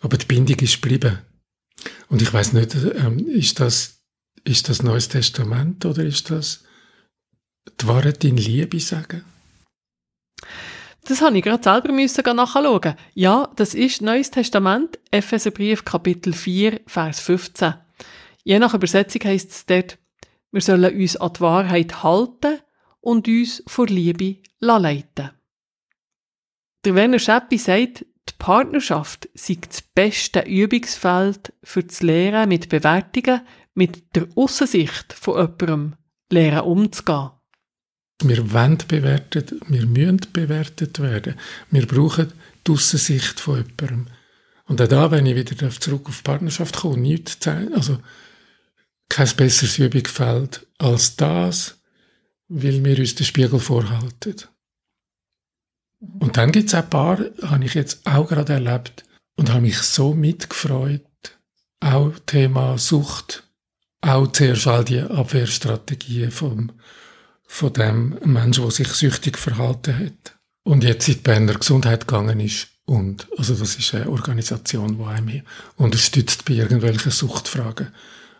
[0.00, 1.20] Aber die Bindung ist geblieben.
[2.08, 4.02] Und ich weiß nicht, ähm, ist das,
[4.44, 6.62] ist das Neues Testament oder ist das
[7.80, 9.24] die Wahrheit in Liebe sagen?
[11.04, 12.96] Das habe ich gerade selber müssen nachschauen.
[13.14, 17.74] Ja, das ist Neues Testament, Epheserbrief Kapitel 4, Vers 15.
[18.42, 19.98] Je nach Übersetzung heisst es dort,
[20.50, 22.58] wir sollen uns an die Wahrheit halten
[23.00, 25.30] und uns vor Liebe leiten.
[26.84, 33.42] Der Werner Scheppi sagt, die Partnerschaft sei das beste Übungsfeld für das Lehren mit Bewertungen,
[33.74, 35.96] mit der Aussensicht von jemandem
[36.30, 37.30] lernen umzugehen.
[38.22, 41.34] Wir wollen bewertet, wir müssen bewertet werden.
[41.70, 42.32] Wir brauchen
[42.66, 44.06] die Aussensicht von jemandem.
[44.64, 47.98] Und auch da, wenn ich wieder zurück auf die Partnerschaft komme, nichts zu also
[49.08, 51.78] kein besseres Übungsfeld als das,
[52.48, 54.36] weil wir uns den Spiegel vorhalten.
[56.18, 59.04] Und dann gibt es ein paar, habe ich jetzt auch gerade erlebt
[59.36, 61.02] und habe mich so mitgefreut.
[61.80, 63.44] Auch Thema Sucht,
[64.00, 66.72] auch zuerst all die Abwehrstrategien vom,
[67.46, 70.36] von dem Menschen, der sich süchtig verhalten hat.
[70.62, 72.68] Und jetzt in die Berner Gesundheit gegangen ist.
[72.84, 75.42] Und, also das ist eine Organisation, die einem
[75.76, 77.92] unterstützt bei irgendwelchen Suchtfragen.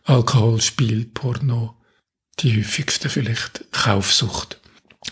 [0.04, 1.76] Alkohol, Spiel, Porno,
[2.38, 4.60] die häufigste vielleicht Kaufsucht.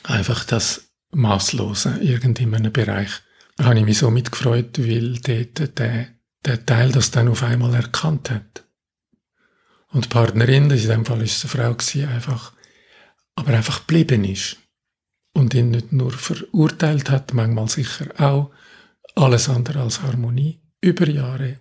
[0.04, 3.10] Einfach das Maßlose in einem Bereich.
[3.56, 6.08] Da habe ich mich so mitgefreut, weil dort der,
[6.44, 8.64] der Teil das dann auf einmal erkannt hat.
[9.88, 12.52] Und die Partnerin, in dem Fall ist es eine Frau einfach,
[13.34, 14.56] aber einfach geblieben ist.
[15.32, 18.50] Und ihn nicht nur verurteilt hat, manchmal sicher auch,
[19.16, 21.58] alles andere als Harmonie, über Jahre.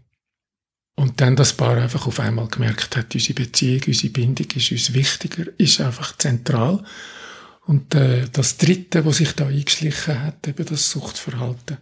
[0.96, 4.94] Und dann das Paar einfach auf einmal gemerkt hat, unsere Beziehung, unsere Bindung ist uns
[4.94, 6.84] wichtiger, ist einfach zentral.
[7.66, 11.78] Und äh, das Dritte, was sich da eingeschlichen hat, eben das Suchtverhalten.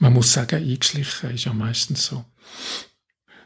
[0.00, 2.24] Man muss sagen, eingeschlichen ist ja meistens so.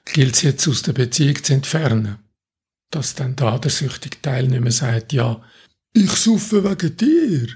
[0.05, 2.19] Gilt es jetzt aus der Beziehung zu entfernen,
[2.91, 5.43] dass dann da der süchtige Teil nicht mehr sagt, ja,
[5.93, 7.49] ich suche wegen dir.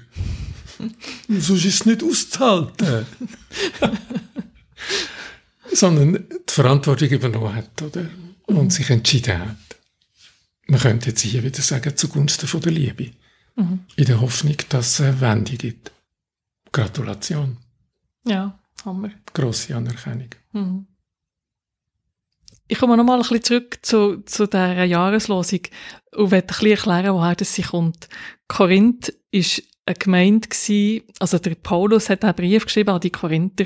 [1.39, 3.05] Sonst ist es nicht auszuhalten.
[5.71, 8.09] Sondern die Verantwortung übernommen hat, oder?
[8.45, 9.57] Und sich entschieden hat.
[10.67, 13.11] Man könnte jetzt hier wieder sagen, zugunsten von der Liebe.
[13.55, 13.85] Mhm.
[13.95, 15.91] In der Hoffnung, dass es eine Wende gibt.
[16.71, 17.57] Gratulation.
[18.25, 19.11] Ja, Hammer.
[19.33, 20.29] Grosse Anerkennung.
[20.51, 20.86] Mhm.
[22.67, 25.61] Ich komme nochmal ein bisschen zurück zu, zu dieser Jahreslosung
[26.15, 28.09] und werde ein bisschen erklären, woher das sie kommt.
[28.47, 33.65] Korinth ist eine Gemeinde gewesen, also der Paulus hat einen Brief geschrieben an die Korinther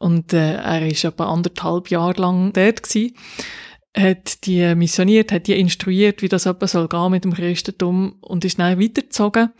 [0.00, 3.14] und äh, er ist etwa anderthalb Jahre lang dort gewesen
[3.96, 8.44] hat die missioniert, hat die instruiert, wie das etwa soll gehen mit dem Christentum und
[8.44, 9.50] ist dann weitergezogen.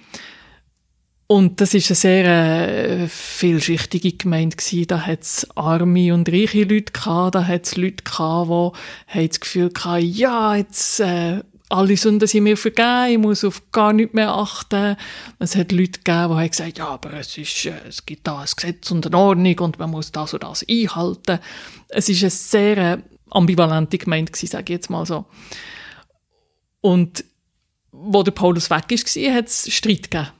[1.30, 4.88] Und das ist eine sehr äh, vielschichtige Gemeinde gewesen.
[4.88, 8.76] Da hat es arme und reiche Leute gehabt, da hat es Leute gehabt,
[9.14, 13.62] die das Gefühl hatten, ja, jetzt äh, alle Sünden sind mir vergeben, ich muss auf
[13.70, 14.96] gar nichts mehr achten.
[15.38, 18.40] Es hat Leute gegeben, die haben gesagt, ja, aber es, ist, äh, es gibt da
[18.40, 21.38] ein Gesetz und eine Ordnung und man muss das und das einhalten.
[21.90, 22.98] Es ist eine sehr äh,
[23.30, 25.26] ambivalente Gemeinde gewesen, sage ich jetzt mal so.
[26.80, 27.24] Und
[27.92, 30.32] wo der Paulus weg war, hat es Streit gegeben.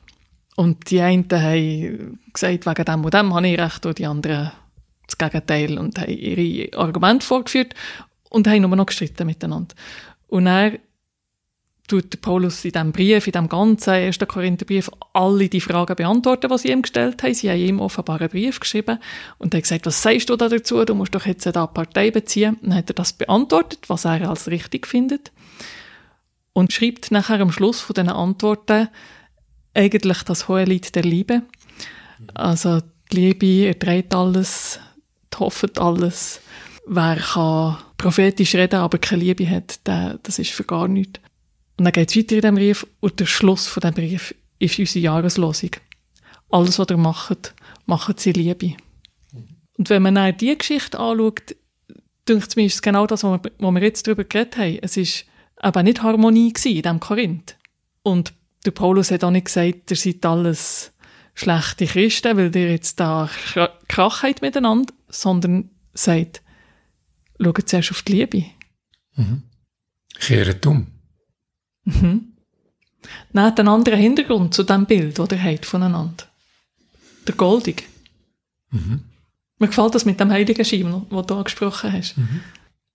[0.57, 4.53] Und die einen haben gesagt, wegen dem und dem habe ich recht, und die anderen
[5.07, 7.74] das Gegenteil und haben ihre Argumente vorgeführt
[8.28, 9.74] und haben nur noch gestritten miteinander.
[10.28, 10.78] Und er,
[11.90, 16.59] tut Paulus in diesem Brief, in diesem ganzen ersten Korintherbrief, alle die Fragen beantworten, die
[16.59, 17.34] sie ihm gestellt haben.
[17.34, 19.01] Sie haben ihm offenbar einen Brief geschrieben
[19.38, 20.84] und hat gesagt, was sagst du da dazu?
[20.84, 22.59] Du musst doch jetzt da Partei beziehen.
[22.62, 25.32] Dann hat er das beantwortet, was er als richtig findet.
[26.53, 28.88] Und schreibt nachher am Schluss von diesen Antworten
[29.75, 31.43] eigentlich das hohe Lied der Liebe.
[32.35, 32.81] Also
[33.12, 34.81] die Liebe erträgt alles,
[35.39, 36.41] hofft alles.
[36.87, 41.21] Wer kann prophetisch reden, aber keine Liebe hat, der, das ist für gar nichts.
[41.77, 44.79] Und dann geht es weiter in diesem Brief und der Schluss von diesem Brief ist
[44.79, 45.71] unsere Jahreslosung.
[46.51, 47.55] Alles, was ihr macht,
[47.87, 48.77] macht sie Liebe.
[49.79, 51.57] Und wenn man dann diese Geschichte anschaut,
[52.29, 54.79] denkt mir, ist es genau das, was wir, jetzt darüber geredet haben.
[54.83, 55.25] Es ist
[55.57, 57.57] aber nicht Harmonie in diesem Korinth.
[58.03, 60.92] Und der Paulus hat auch nicht gesagt, ihr seid alles
[61.34, 63.30] schlechte Christen, weil ihr jetzt da
[63.88, 66.42] Krach habt miteinander, sondern sagt,
[67.40, 68.44] schaut zuerst auf die Liebe.
[69.16, 69.42] Mhm.
[70.18, 70.86] Kehret um.
[71.84, 72.36] Mhm.
[73.34, 76.24] Hat einen anderen Hintergrund zu dem Bild, das ihr habt voneinander.
[77.26, 77.88] Der Goldig.
[78.70, 79.04] Mhm.
[79.58, 82.16] Mir gefällt das mit dem heiligen Schein, den du angesprochen hast.
[82.16, 82.40] Mhm.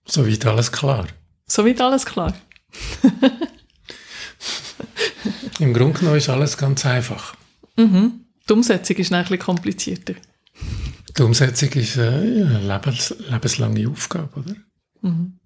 [0.06, 1.08] Soweit alles klar.
[1.48, 2.34] Soweit alles klar.
[5.60, 7.36] Im Grunde genommen ist alles ganz einfach.
[7.78, 8.26] Mhm.
[8.48, 10.16] Die Umsetzung ist ein bisschen komplizierter.
[11.18, 14.56] Die Umsetzung ist eine lebens lebenslange Aufgabe, oder?
[15.02, 15.40] Mhm.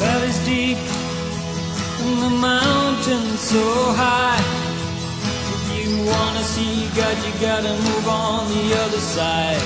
[0.00, 0.78] Valleys deep
[2.00, 2.77] and the
[3.08, 4.42] mountains so high.
[5.54, 9.62] If you wanna see God, you gotta move on the other side.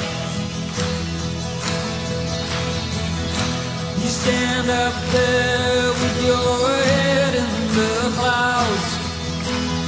[4.01, 8.89] You stand up there with your head in the clouds.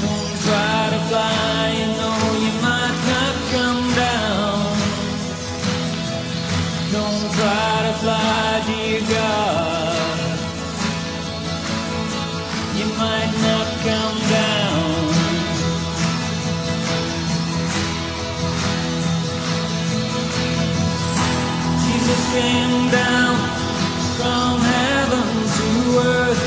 [0.02, 4.58] Don't try to fly, you know you might not come down.
[6.92, 9.73] Don't try to fly, dear God.
[13.04, 14.94] Might not come down.
[21.86, 23.34] Jesus came down
[24.18, 25.28] from heaven
[25.58, 25.68] to
[26.14, 26.44] earth.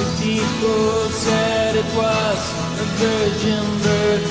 [0.00, 2.40] The people said it was
[2.84, 4.28] a virgin birth.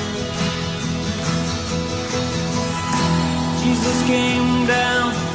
[3.64, 5.35] Jesus came down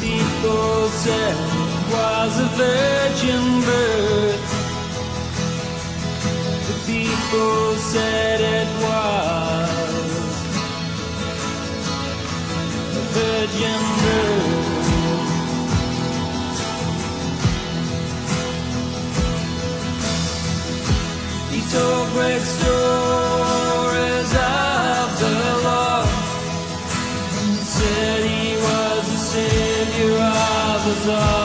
[0.00, 4.46] people said it was a virgin birth.
[6.68, 9.70] The people said it was
[12.96, 14.68] a virgin birth.
[21.52, 22.79] He told great stories
[31.08, 31.39] is.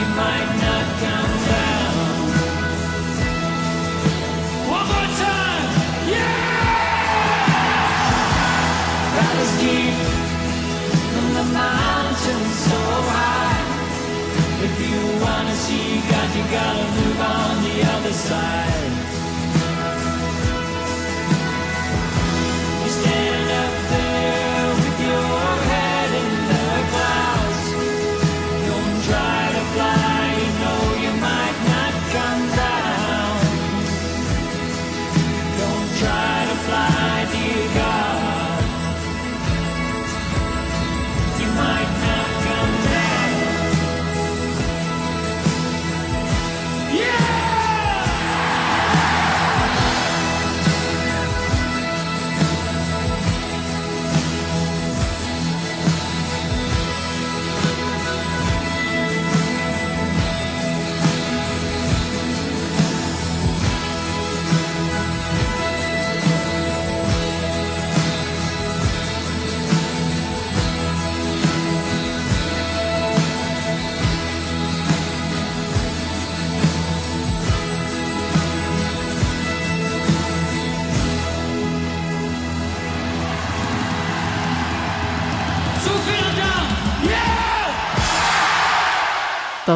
[0.00, 1.94] You might not come down.
[4.68, 5.64] One more time!
[6.08, 6.70] Yeah
[9.00, 9.96] That is deep
[11.00, 12.80] from the mountain so
[13.14, 13.84] high
[14.66, 18.75] If you wanna see God you gotta move on the other side.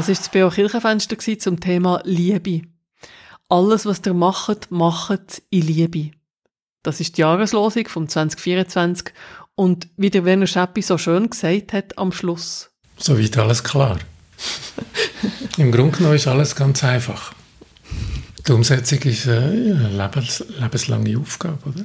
[0.00, 2.62] Das ist das BO Kirchenfenster zum Thema Liebe.
[3.50, 6.12] Alles, was ihr macht, macht in Liebe.
[6.82, 9.12] Das ist die Jahreslosung vom 2024
[9.56, 12.70] und wie der Werner Scheppi so schön gesagt hat am Schluss.
[12.96, 13.98] Soweit alles klar.
[15.58, 17.34] Im Grunde genommen ist alles ganz einfach.
[18.48, 21.84] Die Umsetzung ist äh, eine lebens lebenslange Aufgabe, oder?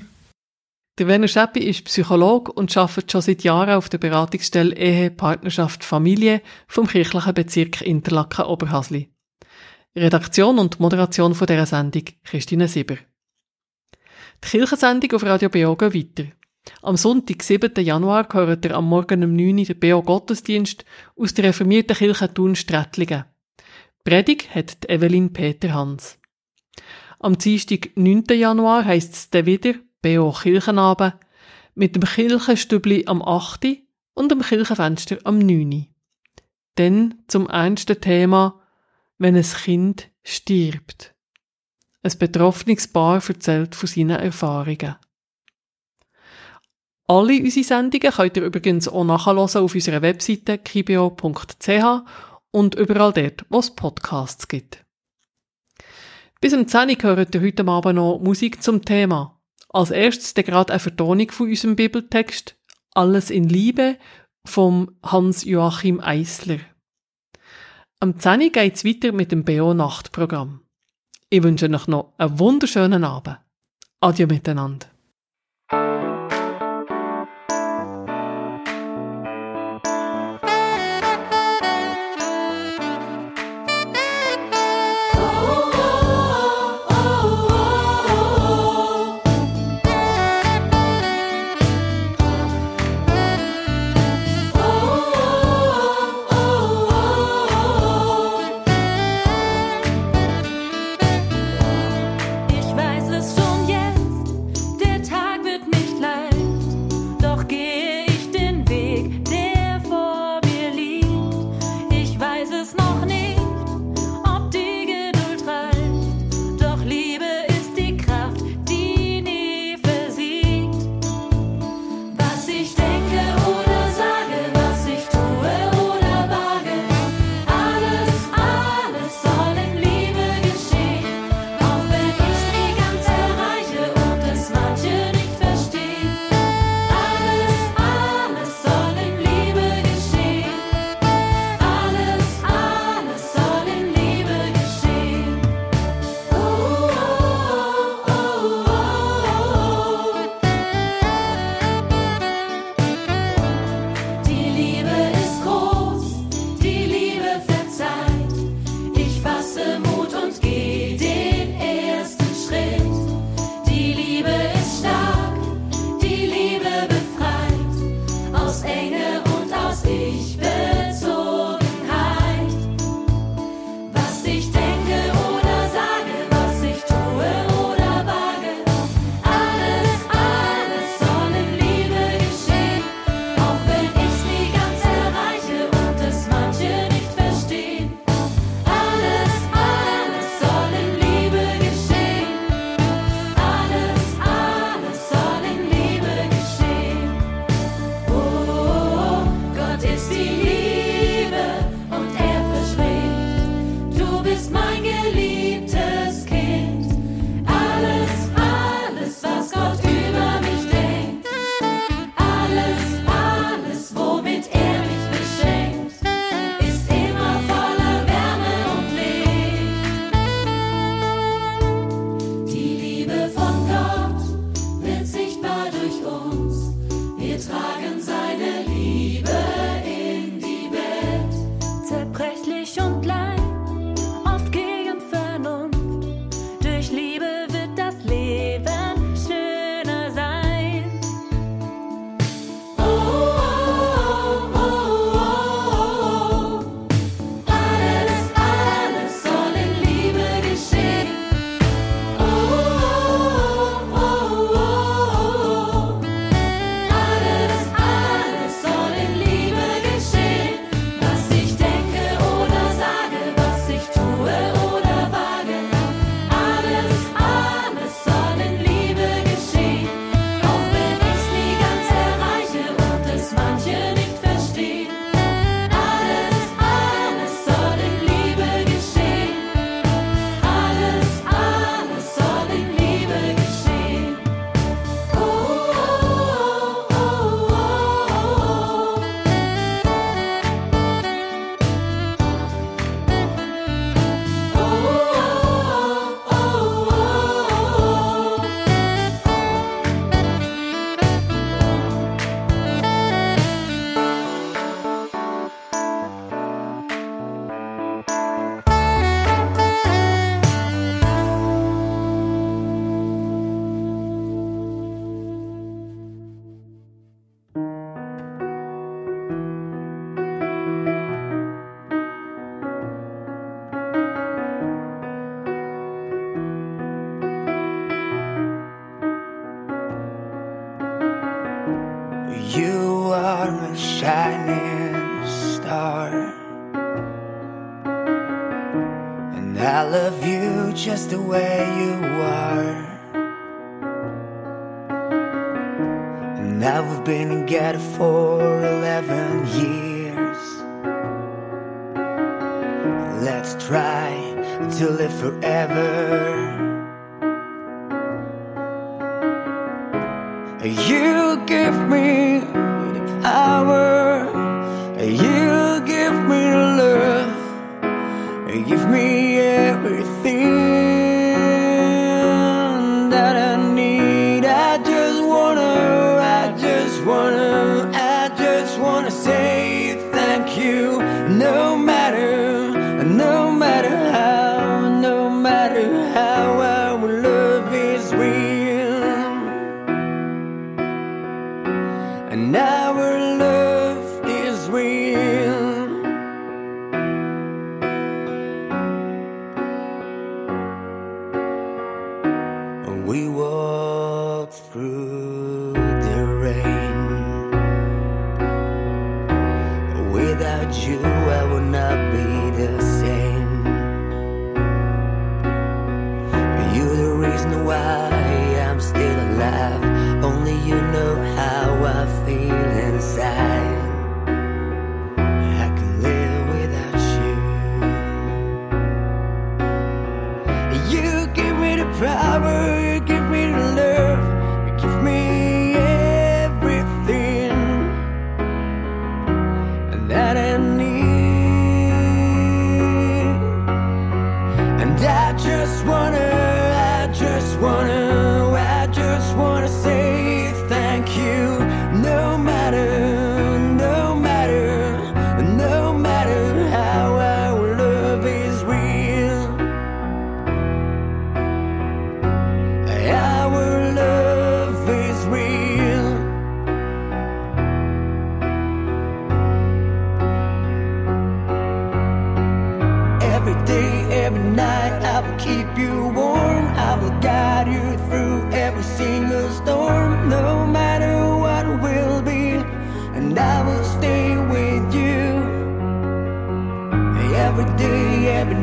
[0.97, 5.83] Der Werner Scheppi ist Psychologe und arbeitet schon seit Jahren auf der Beratungsstelle Ehe, Partnerschaft,
[5.83, 9.11] Familie vom kirchlichen Bezirk Interlaken-Oberhasli.
[9.93, 12.95] Redaktion und Moderation von dieser Sendung Christine Sieber.
[14.41, 16.31] Die Kirchensendung auf Radio BO geht weiter.
[16.81, 17.73] Am Sonntag, 7.
[17.83, 20.85] Januar, hört ihr am Morgen um 9 Uhr den BO Gottesdienst
[21.17, 23.25] aus der reformierten Kirche Thun Strättlingen.
[24.05, 26.19] Predig hat Evelyn Peter Hans.
[27.19, 28.23] Am Dienstag, 9.
[28.29, 29.73] Januar, heisst es dann wieder
[30.05, 31.15] BO Kirchenabend
[31.73, 33.65] mit dem Kirchenstübli am 8.
[34.13, 35.87] und dem Kirchenfenster am 9.
[36.75, 38.61] Dann zum ernsten Thema,
[39.17, 41.15] wenn ein Kind stirbt.
[42.03, 44.95] Ein betroffenes Paar erzählt von seinen Erfahrungen.
[47.07, 52.03] Alle unsere Sendungen könnt ihr übrigens auch nachhören auf unserer Webseite kibio.ch
[52.51, 54.85] und überall dort, wo es Podcasts gibt.
[56.41, 59.34] Bis um 10 Uhr hört ihr heute Abend noch Musik zum Thema.
[59.75, 62.55] Als erstes dann gerade eine Vertonung von unserem Bibeltext
[62.93, 63.97] Alles in Liebe
[64.47, 66.59] vom Hans-Joachim Eisler.
[67.99, 70.61] Am 10 Uhr geht's weiter mit dem BO-Nachtprogramm.
[71.29, 73.37] Ich wünsche euch noch einen wunderschönen Abend.
[73.99, 74.87] Adieu miteinander.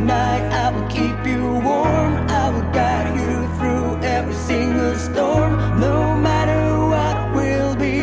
[0.02, 0.42] night.
[0.52, 2.12] I will keep you warm.
[2.28, 5.52] I will guide you through every single storm.
[5.80, 8.00] No matter what will be,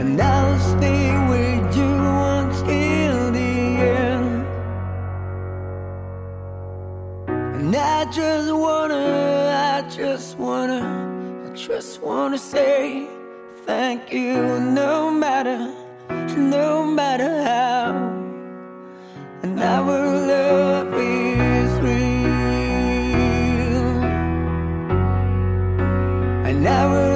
[0.00, 1.94] and I'll stay with you
[2.38, 3.54] until the
[4.00, 4.46] end.
[7.28, 9.04] And I just wanna,
[9.74, 10.80] I just wanna,
[11.46, 13.08] I just wanna say
[13.66, 14.60] thank you.
[14.60, 15.72] No matter,
[16.36, 17.92] no matter how,
[19.42, 20.83] and I will love.
[26.64, 27.13] never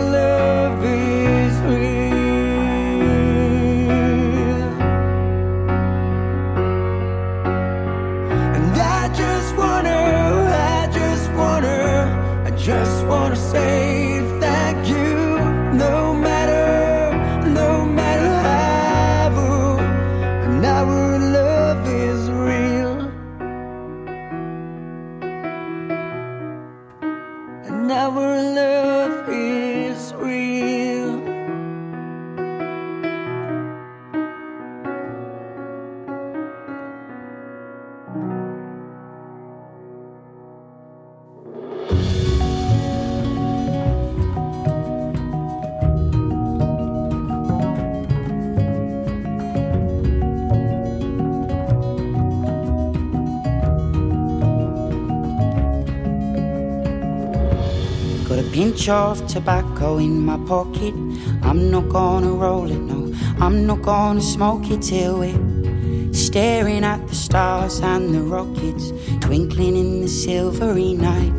[58.89, 60.95] of tobacco in my pocket.
[61.43, 63.15] I'm not gonna roll it, no.
[63.41, 69.77] I'm not gonna smoke it till we're staring at the stars and the rockets twinkling
[69.77, 71.39] in the silvery night.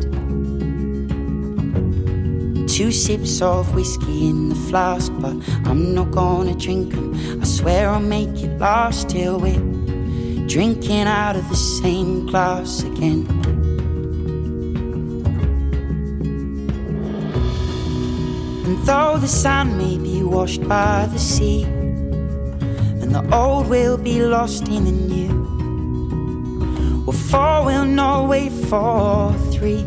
[2.68, 7.14] Two sips of whiskey in the flask, but I'm not gonna drink 'em.
[7.42, 13.39] I swear I'll make it last till we're drinking out of the same glass again.
[18.70, 24.22] And though the sand may be washed by the sea, and the old will be
[24.22, 25.34] lost in the new,
[27.04, 29.82] well, four will not wait for three,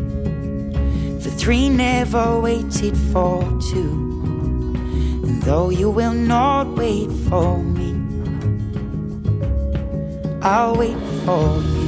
[1.21, 4.75] for three never waited for two.
[5.23, 7.95] And though you will not wait for me,
[10.41, 11.82] I'll wait for you.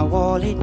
[0.00, 0.56] My wallet.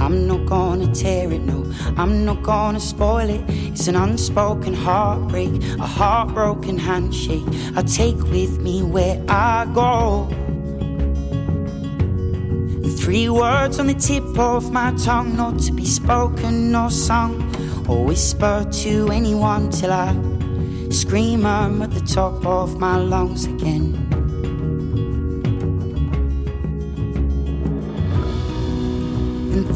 [0.00, 1.58] I'm not gonna tear it, no,
[1.96, 3.42] I'm not gonna spoil it.
[3.48, 10.26] It's an unspoken heartbreak, a heartbroken handshake I take with me where I go.
[12.98, 17.32] Three words on the tip of my tongue, not to be spoken or sung
[17.88, 20.10] or whispered to anyone till I
[20.90, 24.09] scream 'em at the top of my lungs again.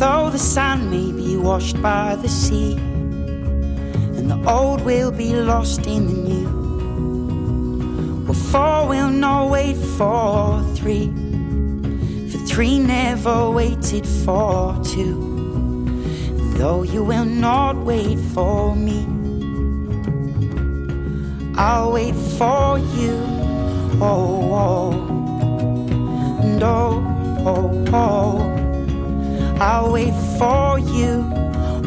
[0.04, 2.74] Though the sand may be washed by the sea,
[4.16, 6.48] and the old will be lost in the new,
[8.26, 11.06] well, four will not wait for three,
[12.30, 15.16] for three never waited for two.
[16.38, 19.06] And though you will not wait for me,
[21.56, 23.14] I'll wait for you.
[24.02, 24.92] Oh, oh,
[26.42, 27.02] and oh,
[27.46, 28.63] oh, oh.
[29.64, 31.24] I'll wait for you.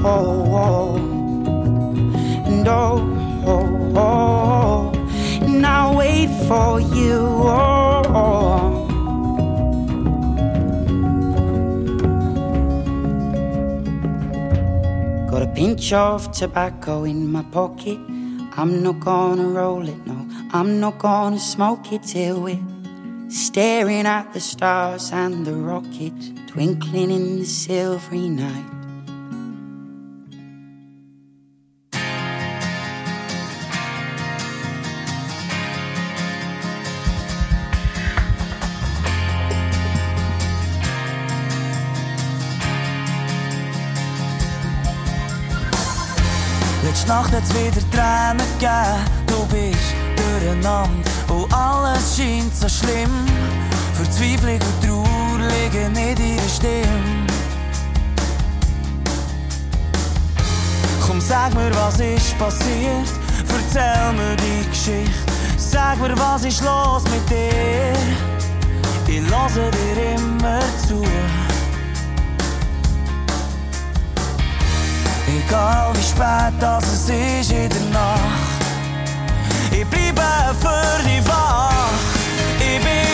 [0.04, 0.96] Oh, oh.
[2.48, 2.98] and oh,
[3.46, 4.92] oh, oh,
[5.44, 7.20] and I'll wait for you.
[7.22, 8.88] Oh, oh.
[15.30, 18.00] Got a pinch of tobacco in my pocket.
[18.58, 20.28] I'm not gonna roll it, no.
[20.52, 22.60] I'm not gonna smoke it till we're
[23.30, 28.66] staring at the stars and the rockets twinkling in the silvery night.
[46.84, 49.06] Letzte Nacht hat's wieder Tränen gegeben.
[49.28, 53.12] Du bist durcheinander und alles scheint so schlimm.
[53.94, 55.07] Verzweiflung und Trauer
[55.48, 57.28] nicht in der Stimme.
[61.06, 63.10] Komm, sag mir, was ist passiert?
[63.50, 65.34] Erzähl mir die Geschichte.
[65.58, 67.94] Sag mir, was ist los mit dir?
[69.08, 71.04] Ich lasse dir immer zu.
[75.28, 78.62] Egal wie spät das es ist in der Nacht,
[79.72, 81.92] ich bleibe für dich wach.
[82.60, 83.07] Ich bin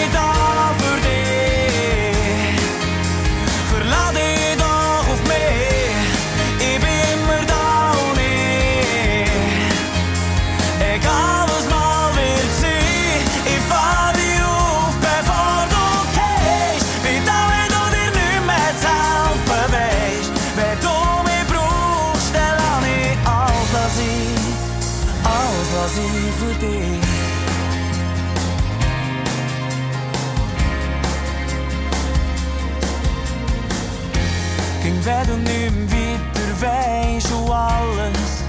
[35.05, 38.43] wenn du nicht weiter weisst und alles,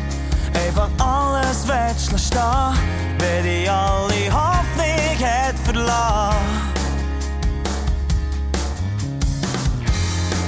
[0.53, 6.39] einfach alles willst lassen stehen, wenn dich alle Hoffnung hat verlassen.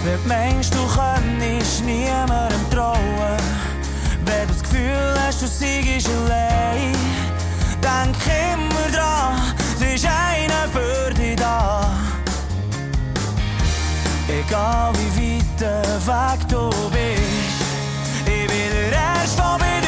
[0.05, 3.41] Wenn du meinst, du könntest niemandem trauen,
[4.25, 6.95] wenn du das Gefühl hast, du siegst allein,
[7.83, 11.91] denk immer dran, es ist einer für dich da.
[14.29, 15.26] Egal wie weit
[15.59, 17.63] Weg du bist,
[18.27, 19.86] ich bin der Erste, der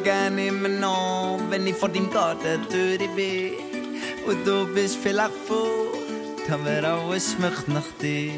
[0.00, 3.52] Schaue gerne immer noch, wenn ich vor deinem Gartentür bin.
[4.26, 8.32] Und du bist vielleicht fort, aber alles schmeckt nach dir.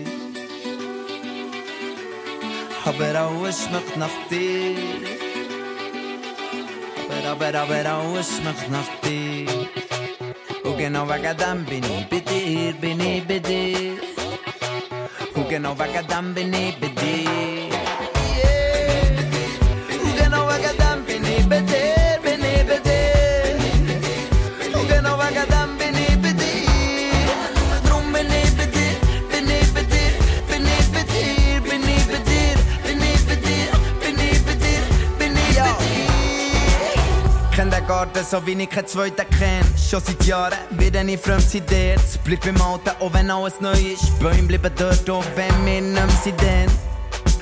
[2.85, 4.77] Aber alles schmeckt nach dir.
[7.31, 9.47] Aber, aber, aber alles schmeckt nach dir.
[10.65, 13.99] Und genau wegen dem bin ich bei dir, bin ich bei dir.
[15.35, 17.72] Und genau wegen dem bin ich bei dir.
[38.07, 38.13] Dir.
[38.13, 39.65] Kenn den Garten so wie ich keinen zweiten kenn.
[39.77, 41.95] Schon seit Jahren wird ich fremd seit dir.
[41.97, 44.19] Es bleibt beim Alten, auch wenn alles neu ist.
[44.19, 46.71] Bäume bleiben dort, auch wenn wir nicht mehr sind.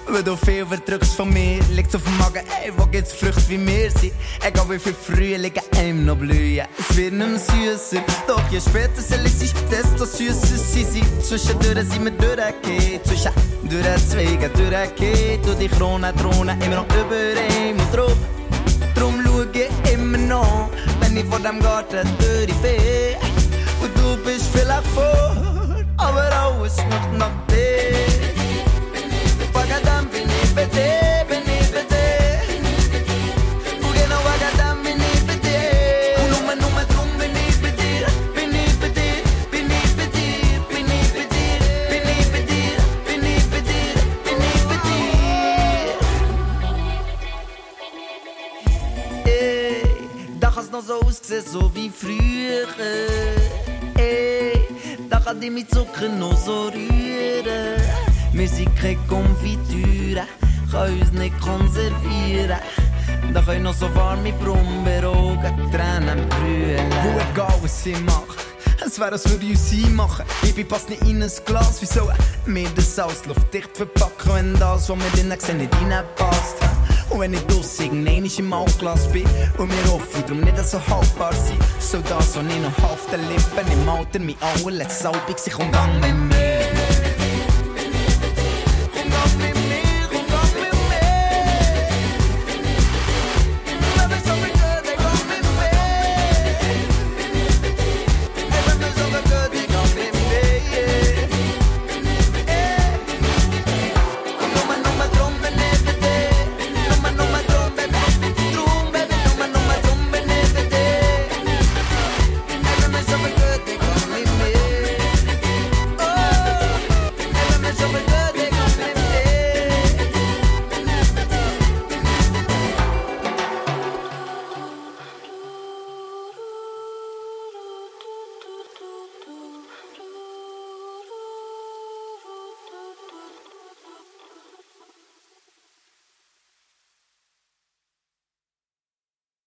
[0.08, 3.64] Weil du viel verdrückst von mir, liegt's auf dem Magen, ey, wo gibt's Früchte wie
[3.64, 4.12] wir sind?
[4.44, 7.38] Egal wie viel Frühlinge einem noch blühen, es wird nicht mehr
[7.76, 8.02] süßer.
[8.26, 11.24] Doch je später sie ist, desto süßer sie sind.
[11.24, 13.30] Zwischendurch sind wir durchgekehrt, zwischen
[13.62, 15.46] durch Zweigen durchgekehrt.
[15.46, 18.18] Und die Krone drohnen immer noch über ihm und drum.
[18.96, 23.16] Drum schau ich immer noch, wenn ich vor dem Garten durch bin.
[23.80, 28.06] Und du bist vielleicht fort, aber alles noch nach dir.
[29.54, 30.99] Wegen dem bin ich bei dir, bin ich
[51.30, 52.66] noch so wie früher.
[53.96, 54.66] Ey,
[55.08, 57.80] da kann die mit Zucker noch so rühren.
[58.32, 60.24] Wir sind keine Konfitüre,
[60.70, 62.58] kann uns nicht konservieren.
[63.32, 66.90] Da können noch so warme Brumberogen, Tränen brüllen.
[67.02, 68.38] Wo egal was sie macht,
[68.84, 70.24] es wäre, als würde ich uns einmachen.
[70.42, 72.16] Baby passt nicht in ein Glas, wie sollen
[72.46, 76.69] wir das Salz luftdicht verpacken, wenn das, was wir drinnen sehen, nicht reinpasst?
[77.10, 79.24] Und wenn ich draussen irgendein im Altglas bin
[79.58, 83.20] und mir offen darum nicht so haltbar sein, so das, was ich noch auf den
[83.28, 86.49] Lippen im Alter, mein allerletztes Album, sich umgang mit mir.